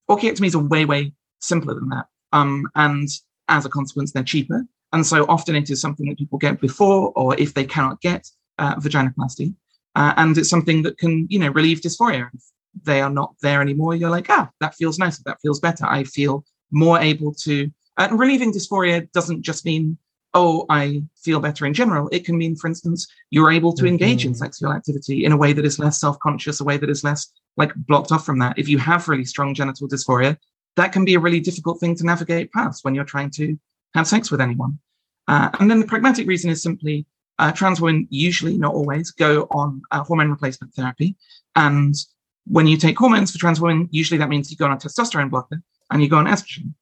[0.10, 2.06] orchiectomy is a way way simpler than that.
[2.32, 3.08] Um, and
[3.48, 4.66] as a consequence, they're cheaper.
[4.93, 8.30] And so often it is something that people get before, or if they cannot get
[8.58, 9.53] uh, vaginoplasty,
[9.95, 12.30] uh, and it's something that can you know relieve dysphoria.
[12.34, 12.41] If
[12.84, 15.86] they are not there anymore, you're like, ah, that feels nicer, that feels better.
[15.86, 17.72] I feel more able to.
[17.97, 19.97] And relieving dysphoria doesn't just mean
[20.36, 22.10] oh, I feel better in general.
[22.12, 24.30] It can mean, for instance, you're able to engage mm-hmm.
[24.30, 27.03] in sexual activity in a way that is less self conscious, a way that is
[27.03, 28.60] less like blocked off from that.
[28.60, 30.38] If you have really strong genital dysphoria,
[30.76, 33.58] that can be a really difficult thing to navigate past when you're trying to
[33.95, 34.78] have sex with anyone.
[35.28, 37.06] Uh, and then the pragmatic reason is simply
[37.39, 41.15] uh, trans women usually, not always, go on uh, hormone replacement therapy.
[41.55, 41.95] And
[42.45, 45.29] when you take hormones for trans women, usually that means you go on a testosterone
[45.29, 45.61] blocker
[45.91, 46.73] and you go on estrogen.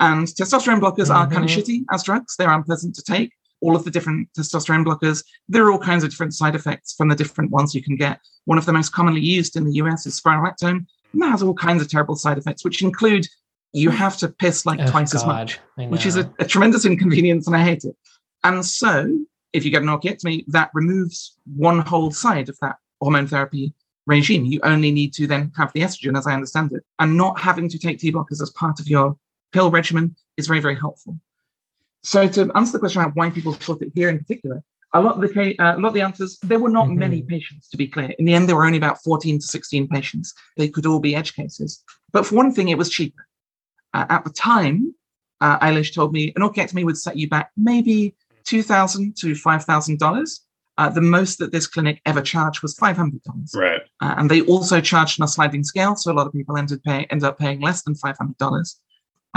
[0.00, 1.12] And testosterone blockers mm-hmm.
[1.12, 2.36] are kind of shitty as drugs.
[2.36, 3.32] They're unpleasant to take.
[3.60, 7.08] All of the different testosterone blockers, there are all kinds of different side effects from
[7.08, 8.20] the different ones you can get.
[8.44, 11.54] One of the most commonly used in the US is spironolactone, and that has all
[11.54, 13.26] kinds of terrible side effects, which include
[13.72, 15.58] you have to piss like oh, twice God, as much,
[15.90, 17.96] which is a, a tremendous inconvenience, and I hate it.
[18.44, 19.18] And so,
[19.58, 23.74] if you get an orchiectomy, that removes one whole side of that hormone therapy
[24.06, 24.44] regime.
[24.46, 27.68] You only need to then have the estrogen, as I understand it, and not having
[27.68, 29.16] to take T blockers as part of your
[29.52, 31.18] pill regimen is very, very helpful.
[32.02, 34.62] So to answer the question about why people took it here in particular,
[34.94, 36.98] a lot of the uh, a lot of the answers there were not mm-hmm.
[36.98, 38.14] many patients to be clear.
[38.18, 40.32] In the end, there were only about 14 to 16 patients.
[40.56, 41.82] They could all be edge cases.
[42.12, 43.26] But for one thing, it was cheaper.
[43.92, 44.94] Uh, at the time,
[45.40, 48.14] uh, Eilish told me an orchiectomy would set you back maybe
[48.48, 50.44] two thousand to five thousand dollars.
[50.78, 53.52] Uh, the most that this clinic ever charged was five hundred dollars.
[53.54, 53.82] Right.
[54.00, 56.82] Uh, and they also charged on a sliding scale, so a lot of people ended
[56.82, 58.80] pay end up paying less than five hundred dollars.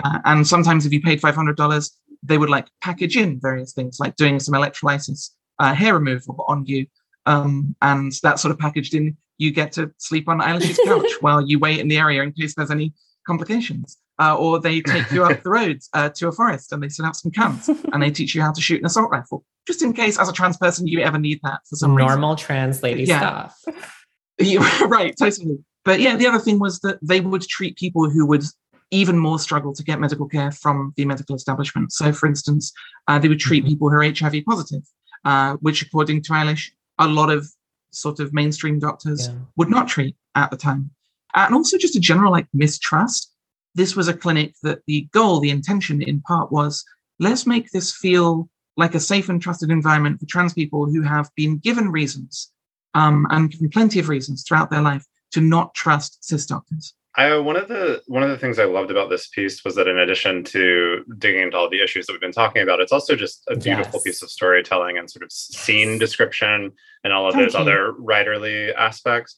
[0.04, 1.92] Uh, and sometimes if you paid $500,
[2.24, 6.66] they would like package in various things, like doing some electrolysis, uh, hair removal on
[6.66, 6.86] you.
[7.26, 11.42] Um, and that sort of packaged in, you get to sleep on Eilish's couch while
[11.42, 12.94] you wait in the area in case there's any
[13.28, 13.98] complications.
[14.22, 17.08] Uh, or they take you up the roads uh, to a forest and they set
[17.08, 19.94] up some camps and they teach you how to shoot an assault rifle, just in
[19.94, 22.46] case, as a trans person, you ever need that for some normal reason.
[22.46, 23.48] trans lady yeah.
[23.50, 23.64] stuff.
[24.40, 25.60] Yeah, right, totally.
[25.86, 28.44] But yeah, the other thing was that they would treat people who would
[28.90, 31.92] even more struggle to get medical care from the medical establishment.
[31.94, 32.74] So, for instance,
[33.08, 33.70] uh, they would treat mm-hmm.
[33.70, 34.82] people who are HIV positive,
[35.26, 37.48] uh, which, according to Eilish, a lot of
[37.92, 39.36] sort of mainstream doctors yeah.
[39.58, 40.90] would not treat at the time.
[41.36, 43.31] And also, just a general like mistrust.
[43.76, 46.84] This was a clinic that the goal, the intention in part was
[47.20, 51.30] let's make this feel like a safe and trusted environment for trans people who have
[51.36, 52.52] been given reasons
[52.94, 56.94] um, and given plenty of reasons throughout their life to not trust cis doctors.
[57.16, 59.88] I one of the one of the things I loved about this piece was that
[59.88, 63.18] in addition to digging into all the issues that we've been talking about, it's also
[63.18, 64.04] just a beautiful yes.
[64.04, 66.72] piece of storytelling and sort of scene description
[67.04, 67.60] and all of Thank those you.
[67.60, 69.36] other writerly aspects.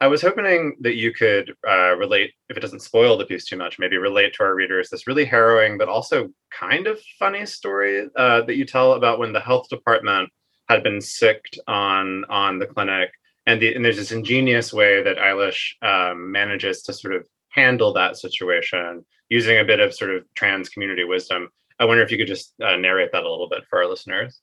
[0.00, 3.56] I was hoping that you could uh, relate, if it doesn't spoil the piece too
[3.56, 8.08] much, maybe relate to our readers this really harrowing but also kind of funny story
[8.16, 10.30] uh, that you tell about when the health department
[10.68, 13.10] had been sicked on on the clinic
[13.46, 17.92] and, the, and there's this ingenious way that Eilish um, manages to sort of handle
[17.92, 21.48] that situation using a bit of sort of trans community wisdom.
[21.78, 24.40] I wonder if you could just uh, narrate that a little bit for our listeners.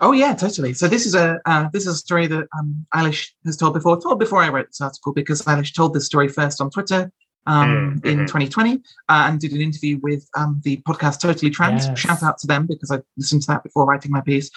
[0.00, 0.74] Oh yeah, totally.
[0.74, 4.00] So this is a uh, this is a story that um, Eilish has told before.
[4.00, 7.12] Told before I wrote this article because Eilish told this story first on Twitter
[7.46, 8.06] um, mm-hmm.
[8.06, 8.78] in 2020 uh,
[9.08, 11.86] and did an interview with um, the podcast Totally Trans.
[11.86, 11.98] Yes.
[11.98, 14.50] Shout out to them because I listened to that before writing my piece.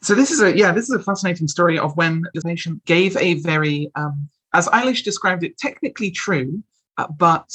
[0.00, 3.16] So this is a yeah, this is a fascinating story of when the patient gave
[3.16, 6.62] a very, um, as Eilish described it, technically true,
[6.98, 7.50] uh, but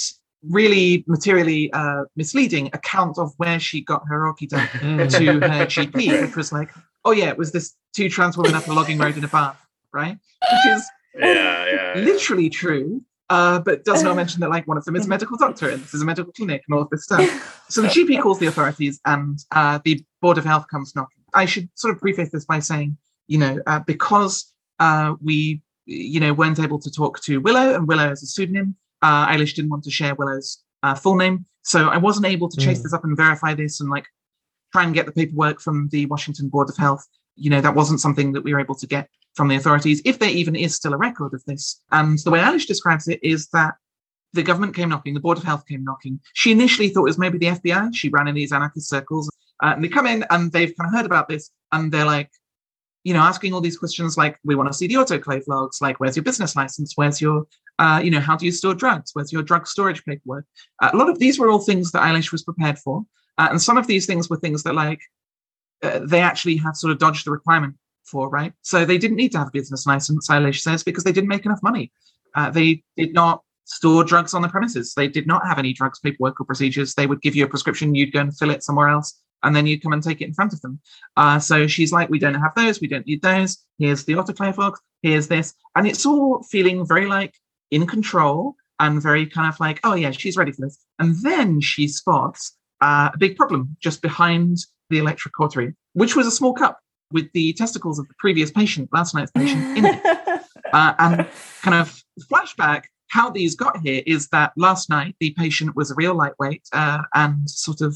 [0.49, 6.35] really materially uh, misleading account of where she got her orchid to her GP, which
[6.35, 6.69] was like,
[7.05, 9.59] oh yeah, it was this two trans women up a logging road in a bath,
[9.91, 10.17] right?
[10.51, 10.85] Which is
[11.15, 13.01] yeah, yeah, literally true.
[13.29, 15.81] Uh, but does not mention that like one of them is a medical doctor and
[15.81, 17.65] this is a medical clinic and all of this stuff.
[17.69, 21.23] So the GP calls the authorities and uh, the Board of Health comes knocking.
[21.33, 22.97] I should sort of preface this by saying,
[23.27, 27.87] you know, uh, because uh, we, you know, weren't able to talk to Willow, and
[27.87, 28.75] Willow is a pseudonym.
[29.01, 32.57] Uh, Eilish didn't want to share Willow's uh, full name, so I wasn't able to
[32.59, 32.83] chase mm.
[32.83, 34.05] this up and verify this and like
[34.73, 37.07] try and get the paperwork from the Washington Board of Health.
[37.35, 40.19] You know, that wasn't something that we were able to get from the authorities, if
[40.19, 41.81] there even is still a record of this.
[41.91, 43.75] And the way Eilish describes it is that
[44.33, 46.19] the government came knocking, the Board of Health came knocking.
[46.33, 47.95] She initially thought it was maybe the FBI.
[47.95, 49.29] She ran in these anarchist circles.
[49.61, 52.29] Uh, and they come in and they've kind of heard about this and they're like,
[53.03, 55.99] you know, asking all these questions like, we want to see the autoclave logs, like,
[55.99, 56.93] where's your business license?
[56.95, 57.45] Where's your,
[57.77, 59.11] uh, you know, how do you store drugs?
[59.13, 60.45] Where's your drug storage paperwork?
[60.81, 63.03] Uh, a lot of these were all things that Eilish was prepared for.
[63.37, 65.01] Uh, and some of these things were things that, like,
[65.81, 68.53] uh, they actually have sort of dodged the requirement for, right?
[68.61, 71.45] So they didn't need to have a business license, Eilish says, because they didn't make
[71.45, 71.91] enough money.
[72.35, 74.93] Uh, they did not store drugs on the premises.
[74.93, 76.93] They did not have any drugs paperwork or procedures.
[76.93, 79.65] They would give you a prescription, you'd go and fill it somewhere else, and then
[79.65, 80.79] you'd come and take it in front of them.
[81.15, 83.57] Uh, so she's like, we don't have those, we don't need those.
[83.77, 85.53] Here's the autoclave box, here's this.
[85.75, 87.35] And it's all feeling very like
[87.71, 90.77] in control and very kind of like, oh yeah, she's ready for this.
[90.99, 94.57] And then she spots uh, a big problem just behind
[94.89, 96.79] the electric cautery, which was a small cup
[97.11, 100.01] with the testicles of the previous patient, last night's patient, in it.
[100.73, 101.27] Uh, and
[101.61, 105.93] kind of flashback, how these got here is that last night the patient was a
[105.93, 107.95] real lightweight uh, and sort of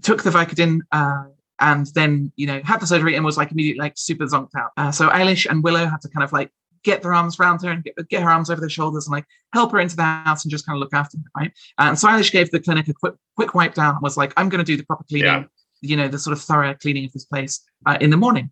[0.00, 1.24] took the Vicodin uh,
[1.60, 4.70] and then, you know, had the surgery and was like immediately like super zonked out.
[4.78, 6.50] Uh, so Eilish and Willow had to kind of like
[6.86, 9.26] get their arms around her and get, get, her arms over their shoulders and like
[9.52, 11.52] help her into the house and just kind of look after her, right?
[11.78, 14.48] And so Eilish gave the clinic a quick, quick wipe down and was like, I'm
[14.48, 15.26] going to do the proper cleaning.
[15.26, 15.44] Yeah
[15.80, 18.50] you know, the sort of thorough cleaning of this place uh, in the morning.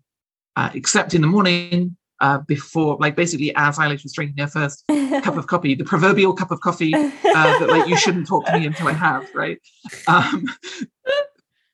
[0.57, 4.85] Uh, except in the morning, uh, before, like basically as Eilish was drinking her first
[5.23, 8.59] cup of coffee, the proverbial cup of coffee uh, that like you shouldn't talk to
[8.59, 9.59] me until I have, right?
[10.07, 10.47] Um,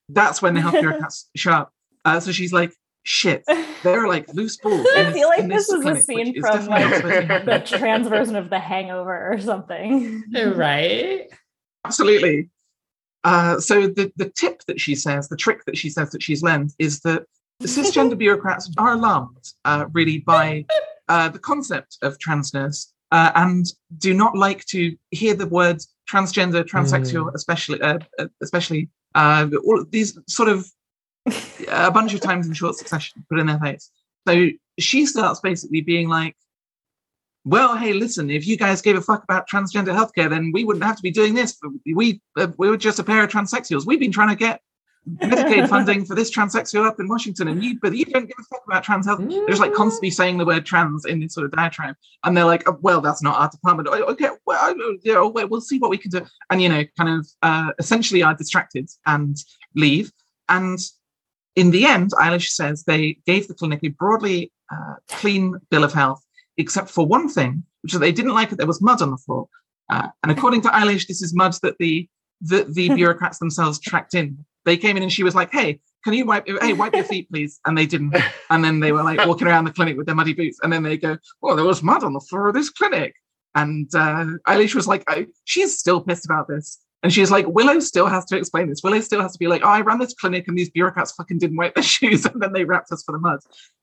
[0.08, 1.72] that's when the health bureaucrats show up.
[2.04, 2.72] Uh, so she's like,
[3.02, 3.44] shit,
[3.82, 4.86] they're like loose balls.
[4.96, 6.90] I feel like this, this is clinic, a scene from like
[7.44, 10.24] the trans version of The Hangover or something.
[10.32, 11.28] Right?
[11.84, 12.50] Absolutely.
[13.24, 16.42] Uh, so the, the tip that she says, the trick that she says that she's
[16.42, 17.24] learned is that
[17.62, 20.64] cisgender bureaucrats are alarmed uh, really by
[21.08, 23.66] uh, the concept of transness uh, and
[23.98, 27.34] do not like to hear the words transgender, transsexual, mm.
[27.34, 30.70] especially, uh, uh, especially all these sort of
[31.68, 33.90] a bunch of times in short succession put in their face.
[34.28, 36.36] So she starts basically being like,
[37.44, 40.84] well, hey, listen, if you guys gave a fuck about transgender healthcare, then we wouldn't
[40.84, 41.58] have to be doing this.
[41.94, 43.86] We uh, we were just a pair of transsexuals.
[43.86, 44.60] We've been trying to get
[45.08, 48.42] Medicaid funding for this transsexual up in Washington, and you, but you don't give a
[48.44, 49.20] fuck about trans health.
[49.20, 52.44] They're just like constantly saying the word trans in this sort of diatribe, and they're
[52.44, 53.88] like, oh, well, that's not our department.
[53.88, 57.26] Okay, well, you know, we'll see what we can do, and you know, kind of
[57.42, 59.38] uh, essentially are distracted and
[59.74, 60.12] leave.
[60.50, 60.78] And
[61.56, 65.92] in the end, Eilish says they gave the clinic a broadly uh, clean bill of
[65.92, 66.24] health
[66.56, 68.58] except for one thing, which is they didn't like it.
[68.58, 69.48] There was mud on the floor,
[69.90, 72.08] uh, and according to Eilish, this is mud that the
[72.40, 74.44] the, the bureaucrats themselves tracked in.
[74.64, 76.46] They came in and she was like, "Hey, can you wipe?
[76.60, 78.14] Hey, wipe your feet, please." And they didn't.
[78.50, 80.82] And then they were like walking around the clinic with their muddy boots, and then
[80.82, 83.14] they go, "Oh, there was mud on the floor of this clinic."
[83.54, 87.80] And uh, Eilish was like, oh, "She's still pissed about this." And she's like, Willow
[87.80, 88.82] still has to explain this.
[88.82, 91.38] Willow still has to be like, oh, I ran this clinic and these bureaucrats fucking
[91.38, 93.40] didn't wipe their shoes and then they wrapped us for the mud.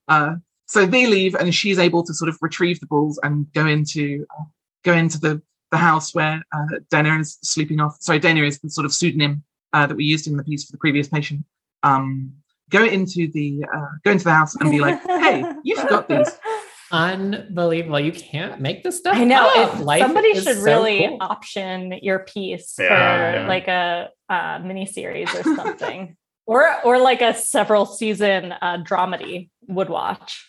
[0.07, 0.35] Uh,
[0.67, 4.25] so they leave, and she's able to sort of retrieve the balls and go into
[4.37, 4.43] uh,
[4.83, 5.41] go into the
[5.71, 7.97] the house where uh, Dana is sleeping off.
[8.01, 9.43] Sorry, Dana is the sort of pseudonym
[9.73, 11.45] uh, that we used in the piece for the previous patient.
[11.83, 12.33] Um,
[12.69, 16.37] go into the uh, go into the house and be like, "Hey, you forgot these."
[16.91, 17.99] Unbelievable!
[17.99, 19.15] You can't make this stuff.
[19.15, 19.49] I know.
[19.53, 21.17] If somebody should so really cool.
[21.21, 23.47] option your piece yeah, for yeah.
[23.47, 26.15] like a uh, mini series or something,
[26.45, 30.47] or or like a several season uh, dramedy would watch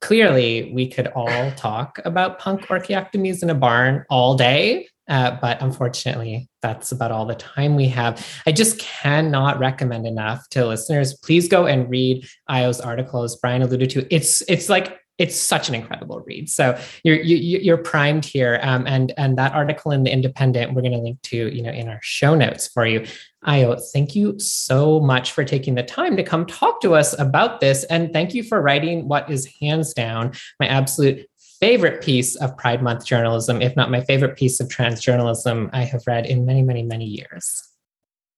[0.00, 4.88] clearly we could all talk about punk orchiectomies in a barn all day.
[5.08, 8.24] Uh, but unfortunately, that's about all the time we have.
[8.46, 11.14] I just cannot recommend enough to listeners.
[11.14, 14.14] Please go and read Io's article, as Bryan alluded to.
[14.14, 16.48] It's it's like it's such an incredible read.
[16.48, 20.10] So you're you, are you are primed here, um, and and that article in the
[20.10, 23.06] Independent we're going to link to you know in our show notes for you.
[23.44, 27.60] Io, thank you so much for taking the time to come talk to us about
[27.60, 31.26] this, and thank you for writing what is hands down my absolute
[31.60, 35.84] favorite piece of Pride Month journalism, if not my favorite piece of trans journalism I
[35.84, 37.62] have read in many many many years.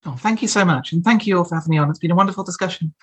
[0.05, 1.89] Oh, thank you so much, and thank you all for having me on.
[1.89, 2.93] It's been a wonderful discussion.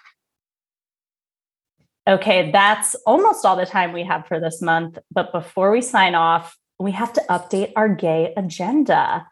[2.11, 4.99] Okay, that's almost all the time we have for this month.
[5.13, 9.29] But before we sign off, we have to update our gay agenda.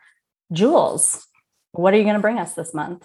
[0.53, 1.27] Jules,
[1.73, 3.05] what are you going to bring us this month?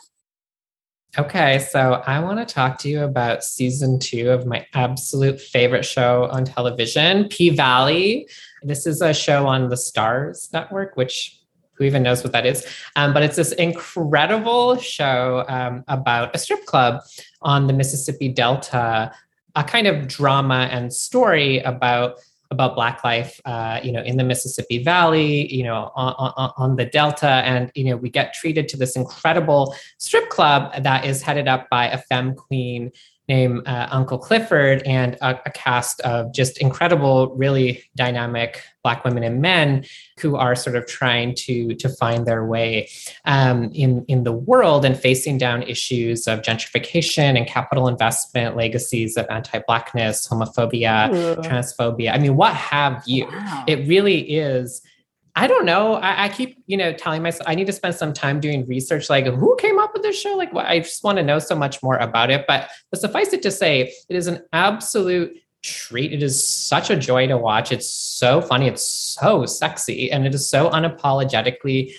[1.17, 5.85] Okay, so I want to talk to you about season two of my absolute favorite
[5.85, 8.27] show on television, P Valley.
[8.61, 11.39] This is a show on the Starz Network, which
[11.73, 12.65] who even knows what that is?
[12.95, 17.01] Um, but it's this incredible show um, about a strip club
[17.41, 19.11] on the Mississippi Delta
[19.55, 22.19] a kind of drama and story about
[22.51, 26.75] about Black life, uh, you know, in the Mississippi Valley, you know, on, on, on,
[26.75, 31.21] the Delta, and you know, we get treated to this incredible strip club that is
[31.23, 32.91] headed up by a femme queen
[33.27, 39.23] named uh, Uncle Clifford and a, a, cast of just incredible, really dynamic Black women
[39.23, 39.85] and men
[40.19, 42.89] who are sort of trying to, to find their way
[43.23, 49.15] um, in, in the world and facing down issues of gentrification and capital investment, legacies
[49.15, 51.35] of anti Blackness, homophobia, Ooh.
[51.41, 52.13] transphobia.
[52.13, 53.25] I mean, what have you?
[53.27, 53.63] Wow.
[53.67, 54.81] It really is
[55.35, 55.95] I don't know.
[55.95, 59.09] I, I, keep, you know, telling myself I need to spend some time doing research.
[59.09, 60.35] Like, who came up with this show?
[60.35, 62.45] Like, well, I just want to know so much more about it.
[62.47, 66.13] But, but suffice it to say, it is an absolute treat.
[66.13, 67.71] It is such a joy to watch.
[67.71, 68.67] It's so funny.
[68.67, 71.93] It's so sexy, and it is so unapologetically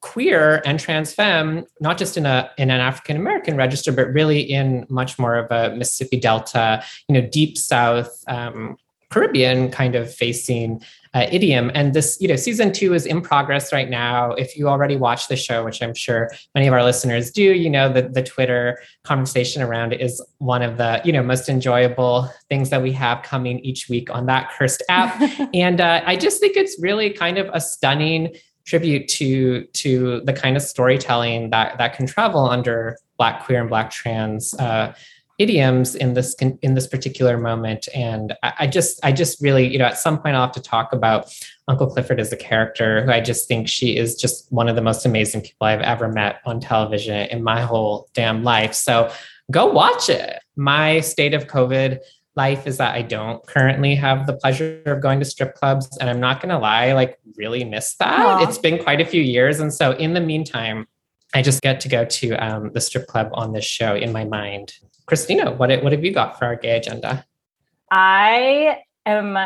[0.00, 4.40] queer and trans femme, not just in a in an African American register, but really
[4.40, 8.22] in much more of a Mississippi Delta, you know, deep South.
[8.28, 8.76] Um,
[9.10, 10.82] Caribbean kind of facing
[11.14, 11.70] uh, idiom.
[11.74, 14.32] And this, you know, season two is in progress right now.
[14.32, 17.70] If you already watched the show, which I'm sure many of our listeners do, you
[17.70, 22.30] know that the Twitter conversation around it is one of the, you know, most enjoyable
[22.48, 25.20] things that we have coming each week on that cursed app.
[25.54, 28.34] and uh, I just think it's really kind of a stunning
[28.66, 33.70] tribute to to the kind of storytelling that that can travel under Black queer and
[33.70, 34.54] Black trans.
[34.54, 34.92] Uh,
[35.38, 37.88] idioms in this in this particular moment.
[37.94, 40.62] And I, I, just i just really you know at some point i'll have to
[40.62, 41.32] talk about
[41.68, 44.82] uncle clifford as a character who i just think she is just one of the
[44.82, 48.74] most amazing people i've ever met on television in my whole damn life.
[48.74, 49.10] So
[49.50, 50.40] go watch it.
[50.56, 51.98] My state of covid
[52.34, 55.96] life is that i don't currently have the pleasure of going to strip clubs.
[55.98, 58.18] And i'm not going to lie like really miss that.
[58.18, 58.48] Aww.
[58.48, 59.60] it's been quite a few years.
[59.60, 60.86] And so in the meantime
[61.34, 64.24] I just get to go to um, the strip club on this show in my
[64.24, 64.72] mind.
[65.08, 67.24] Christina, what, what have you got for our gay agenda?
[67.90, 69.36] I am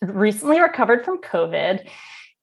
[0.00, 1.86] recently recovered from COVID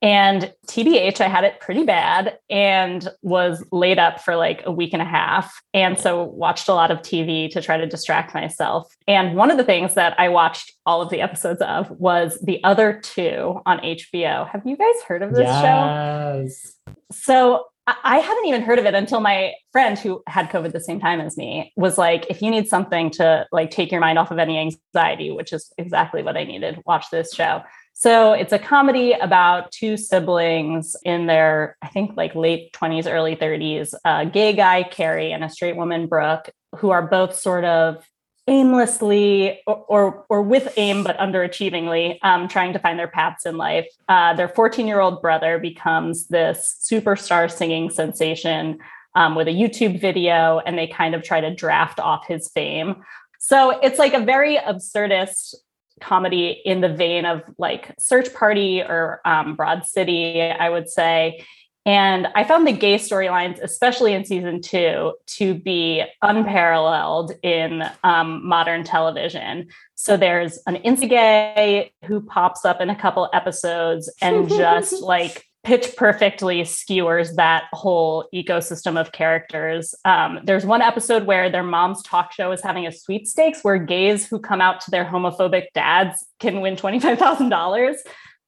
[0.02, 4.92] and TBH, I had it pretty bad and was laid up for like a week
[4.92, 5.60] and a half.
[5.72, 8.94] And so watched a lot of TV to try to distract myself.
[9.08, 12.62] And one of the things that I watched all of the episodes of was The
[12.62, 14.48] Other Two on HBO.
[14.50, 16.74] Have you guys heard of this yes.
[16.86, 16.92] show?
[17.10, 20.98] So I hadn't even heard of it until my friend who had COVID the same
[20.98, 24.32] time as me was like, if you need something to like take your mind off
[24.32, 27.62] of any anxiety, which is exactly what I needed, watch this show.
[27.92, 33.36] So it's a comedy about two siblings in their, I think, like late 20s, early
[33.36, 38.04] 30s, a gay guy, Carrie, and a straight woman, Brooke, who are both sort of
[38.46, 43.56] aimlessly or, or, or with aim but underachievingly um, trying to find their paths in
[43.56, 43.86] life.
[44.08, 48.78] Uh, their 14 year old brother becomes this superstar singing sensation
[49.14, 52.96] um, with a youtube video and they kind of try to draft off his fame.
[53.38, 55.54] So it's like a very absurdist
[56.00, 61.42] comedy in the vein of like search party or um, broad city i would say
[61.86, 68.44] and I found the gay storylines, especially in season two, to be unparalleled in um,
[68.44, 69.68] modern television.
[69.94, 75.94] So there's an insta-gay who pops up in a couple episodes and just like pitch
[75.96, 79.94] perfectly skewers that whole ecosystem of characters.
[80.04, 84.26] Um, there's one episode where their mom's talk show is having a sweepstakes where gays
[84.26, 87.94] who come out to their homophobic dads can win $25,000.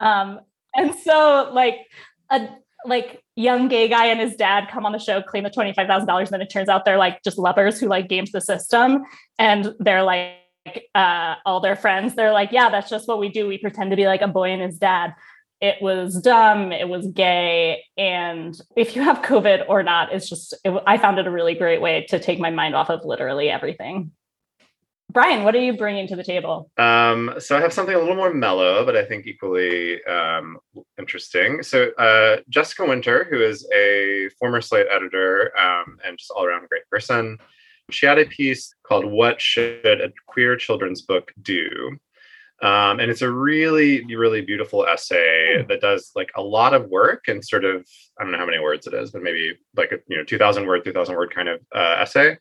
[0.00, 0.40] Um,
[0.74, 1.76] and so, like,
[2.30, 2.48] a
[2.84, 6.18] like young gay guy and his dad come on the show, claim the $25,000.
[6.18, 9.04] And then it turns out they're like just lovers who like games the system.
[9.38, 10.34] And they're like,
[10.94, 13.46] uh, all their friends, they're like, yeah, that's just what we do.
[13.46, 15.14] We pretend to be like a boy and his dad.
[15.60, 16.72] It was dumb.
[16.72, 17.84] It was gay.
[17.96, 21.54] And if you have COVID or not, it's just, it, I found it a really
[21.54, 24.10] great way to take my mind off of literally everything.
[25.10, 26.70] Bryan, what are you bringing to the table?
[26.76, 30.58] Um, so I have something a little more mellow, but I think equally um,
[30.98, 31.62] interesting.
[31.62, 36.68] So uh, Jessica Winter, who is a former Slate editor um, and just all around
[36.68, 37.38] great person,
[37.90, 41.98] she had a piece called "What Should a Queer Children's Book Do."
[42.60, 45.68] Um, and it's a really, really beautiful essay hmm.
[45.68, 47.86] that does like a lot of work and sort of
[48.18, 50.38] I don't know how many words it is, but maybe like a you know two
[50.38, 52.36] thousand word, three thousand word kind of uh, essay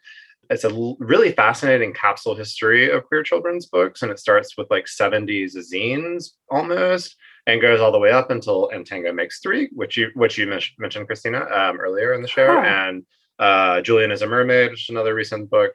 [0.49, 4.85] it's a really fascinating capsule history of queer children's books and it starts with like
[4.85, 7.15] 70s zines almost
[7.45, 10.47] and goes all the way up until and tango makes three which you which you
[10.77, 12.47] mentioned christina um, earlier in the show.
[12.47, 12.61] Huh.
[12.65, 13.05] and
[13.39, 15.71] uh, julian is a mermaid which is another recent book.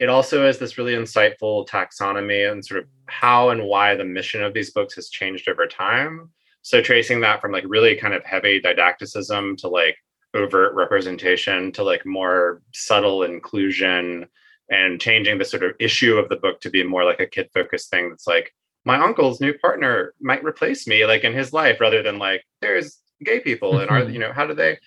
[0.00, 4.42] It also is this really insightful taxonomy and sort of how and why the mission
[4.42, 6.30] of these books has changed over time.
[6.62, 9.96] So tracing that from like really kind of heavy didacticism to like
[10.34, 14.26] overt representation to like more subtle inclusion
[14.70, 17.48] and changing the sort of issue of the book to be more like a kid
[17.52, 18.52] focused thing that's like
[18.84, 22.98] my uncle's new partner might replace me like in his life rather than like there's
[23.24, 24.12] gay people and are mm-hmm.
[24.12, 24.78] you know how do they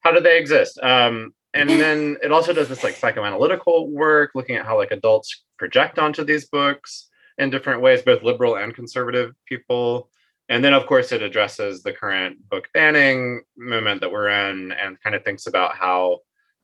[0.00, 0.78] how do they exist?
[0.82, 5.44] Um and then it also does this like psychoanalytical work looking at how like adults
[5.58, 7.08] project onto these books
[7.38, 10.10] in different ways both liberal and conservative people
[10.48, 15.00] and then of course it addresses the current book banning movement that we're in and
[15.02, 16.18] kind of thinks about how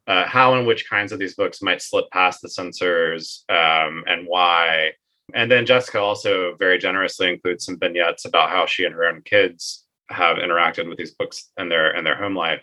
[0.06, 4.26] uh, how and which kinds of these books might slip past the censors um, and
[4.26, 4.90] why.
[5.34, 9.22] And then jessica also very generously includes some vignettes about how she and her own
[9.22, 12.62] kids have interacted with these books in their in their home life.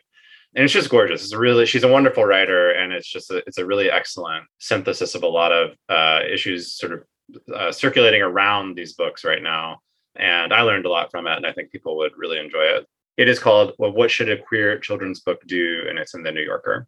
[0.55, 1.23] And it's just gorgeous.
[1.23, 5.15] It's really she's a wonderful writer and it's just a, it's a really excellent synthesis
[5.15, 7.03] of a lot of uh, issues sort of
[7.53, 9.79] uh, circulating around these books right now
[10.15, 12.88] and I learned a lot from it, and I think people would really enjoy it.
[13.18, 16.31] It is called well, "What Should a Queer Children's Book Do?" and it's in the
[16.31, 16.88] New Yorker.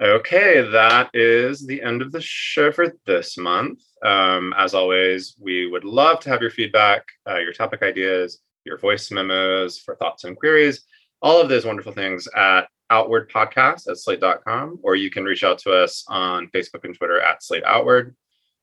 [0.00, 3.80] Okay, that is the end of the show for this month.
[4.04, 8.76] Um, as always, we would love to have your feedback, uh, your topic ideas, your
[8.76, 10.84] voice memos for thoughts and queries,
[11.22, 15.58] all of those wonderful things at Outward Podcast at slate.com, or you can reach out
[15.60, 18.14] to us on Facebook and Twitter at Slate Outward.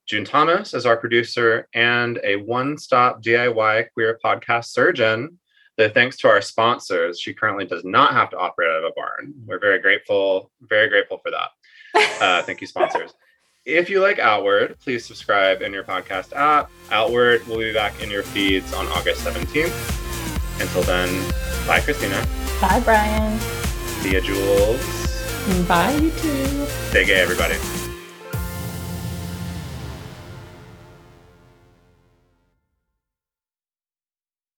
[0.05, 5.39] June Thomas is our producer and a one stop DIY queer podcast surgeon.
[5.75, 8.93] That thanks to our sponsors, she currently does not have to operate out of a
[8.95, 9.33] barn.
[9.47, 11.49] We're very grateful, very grateful for that.
[12.21, 13.13] Uh, thank you, sponsors.
[13.65, 16.71] If you like Outward, please subscribe in your podcast app.
[16.91, 20.61] Outward will be back in your feeds on August 17th.
[20.61, 21.09] Until then,
[21.67, 22.25] bye, Christina.
[22.61, 23.39] Bye, Bryan.
[24.01, 25.67] See you, Jules.
[25.67, 26.65] Bye, you too.
[26.89, 27.55] Stay gay, everybody.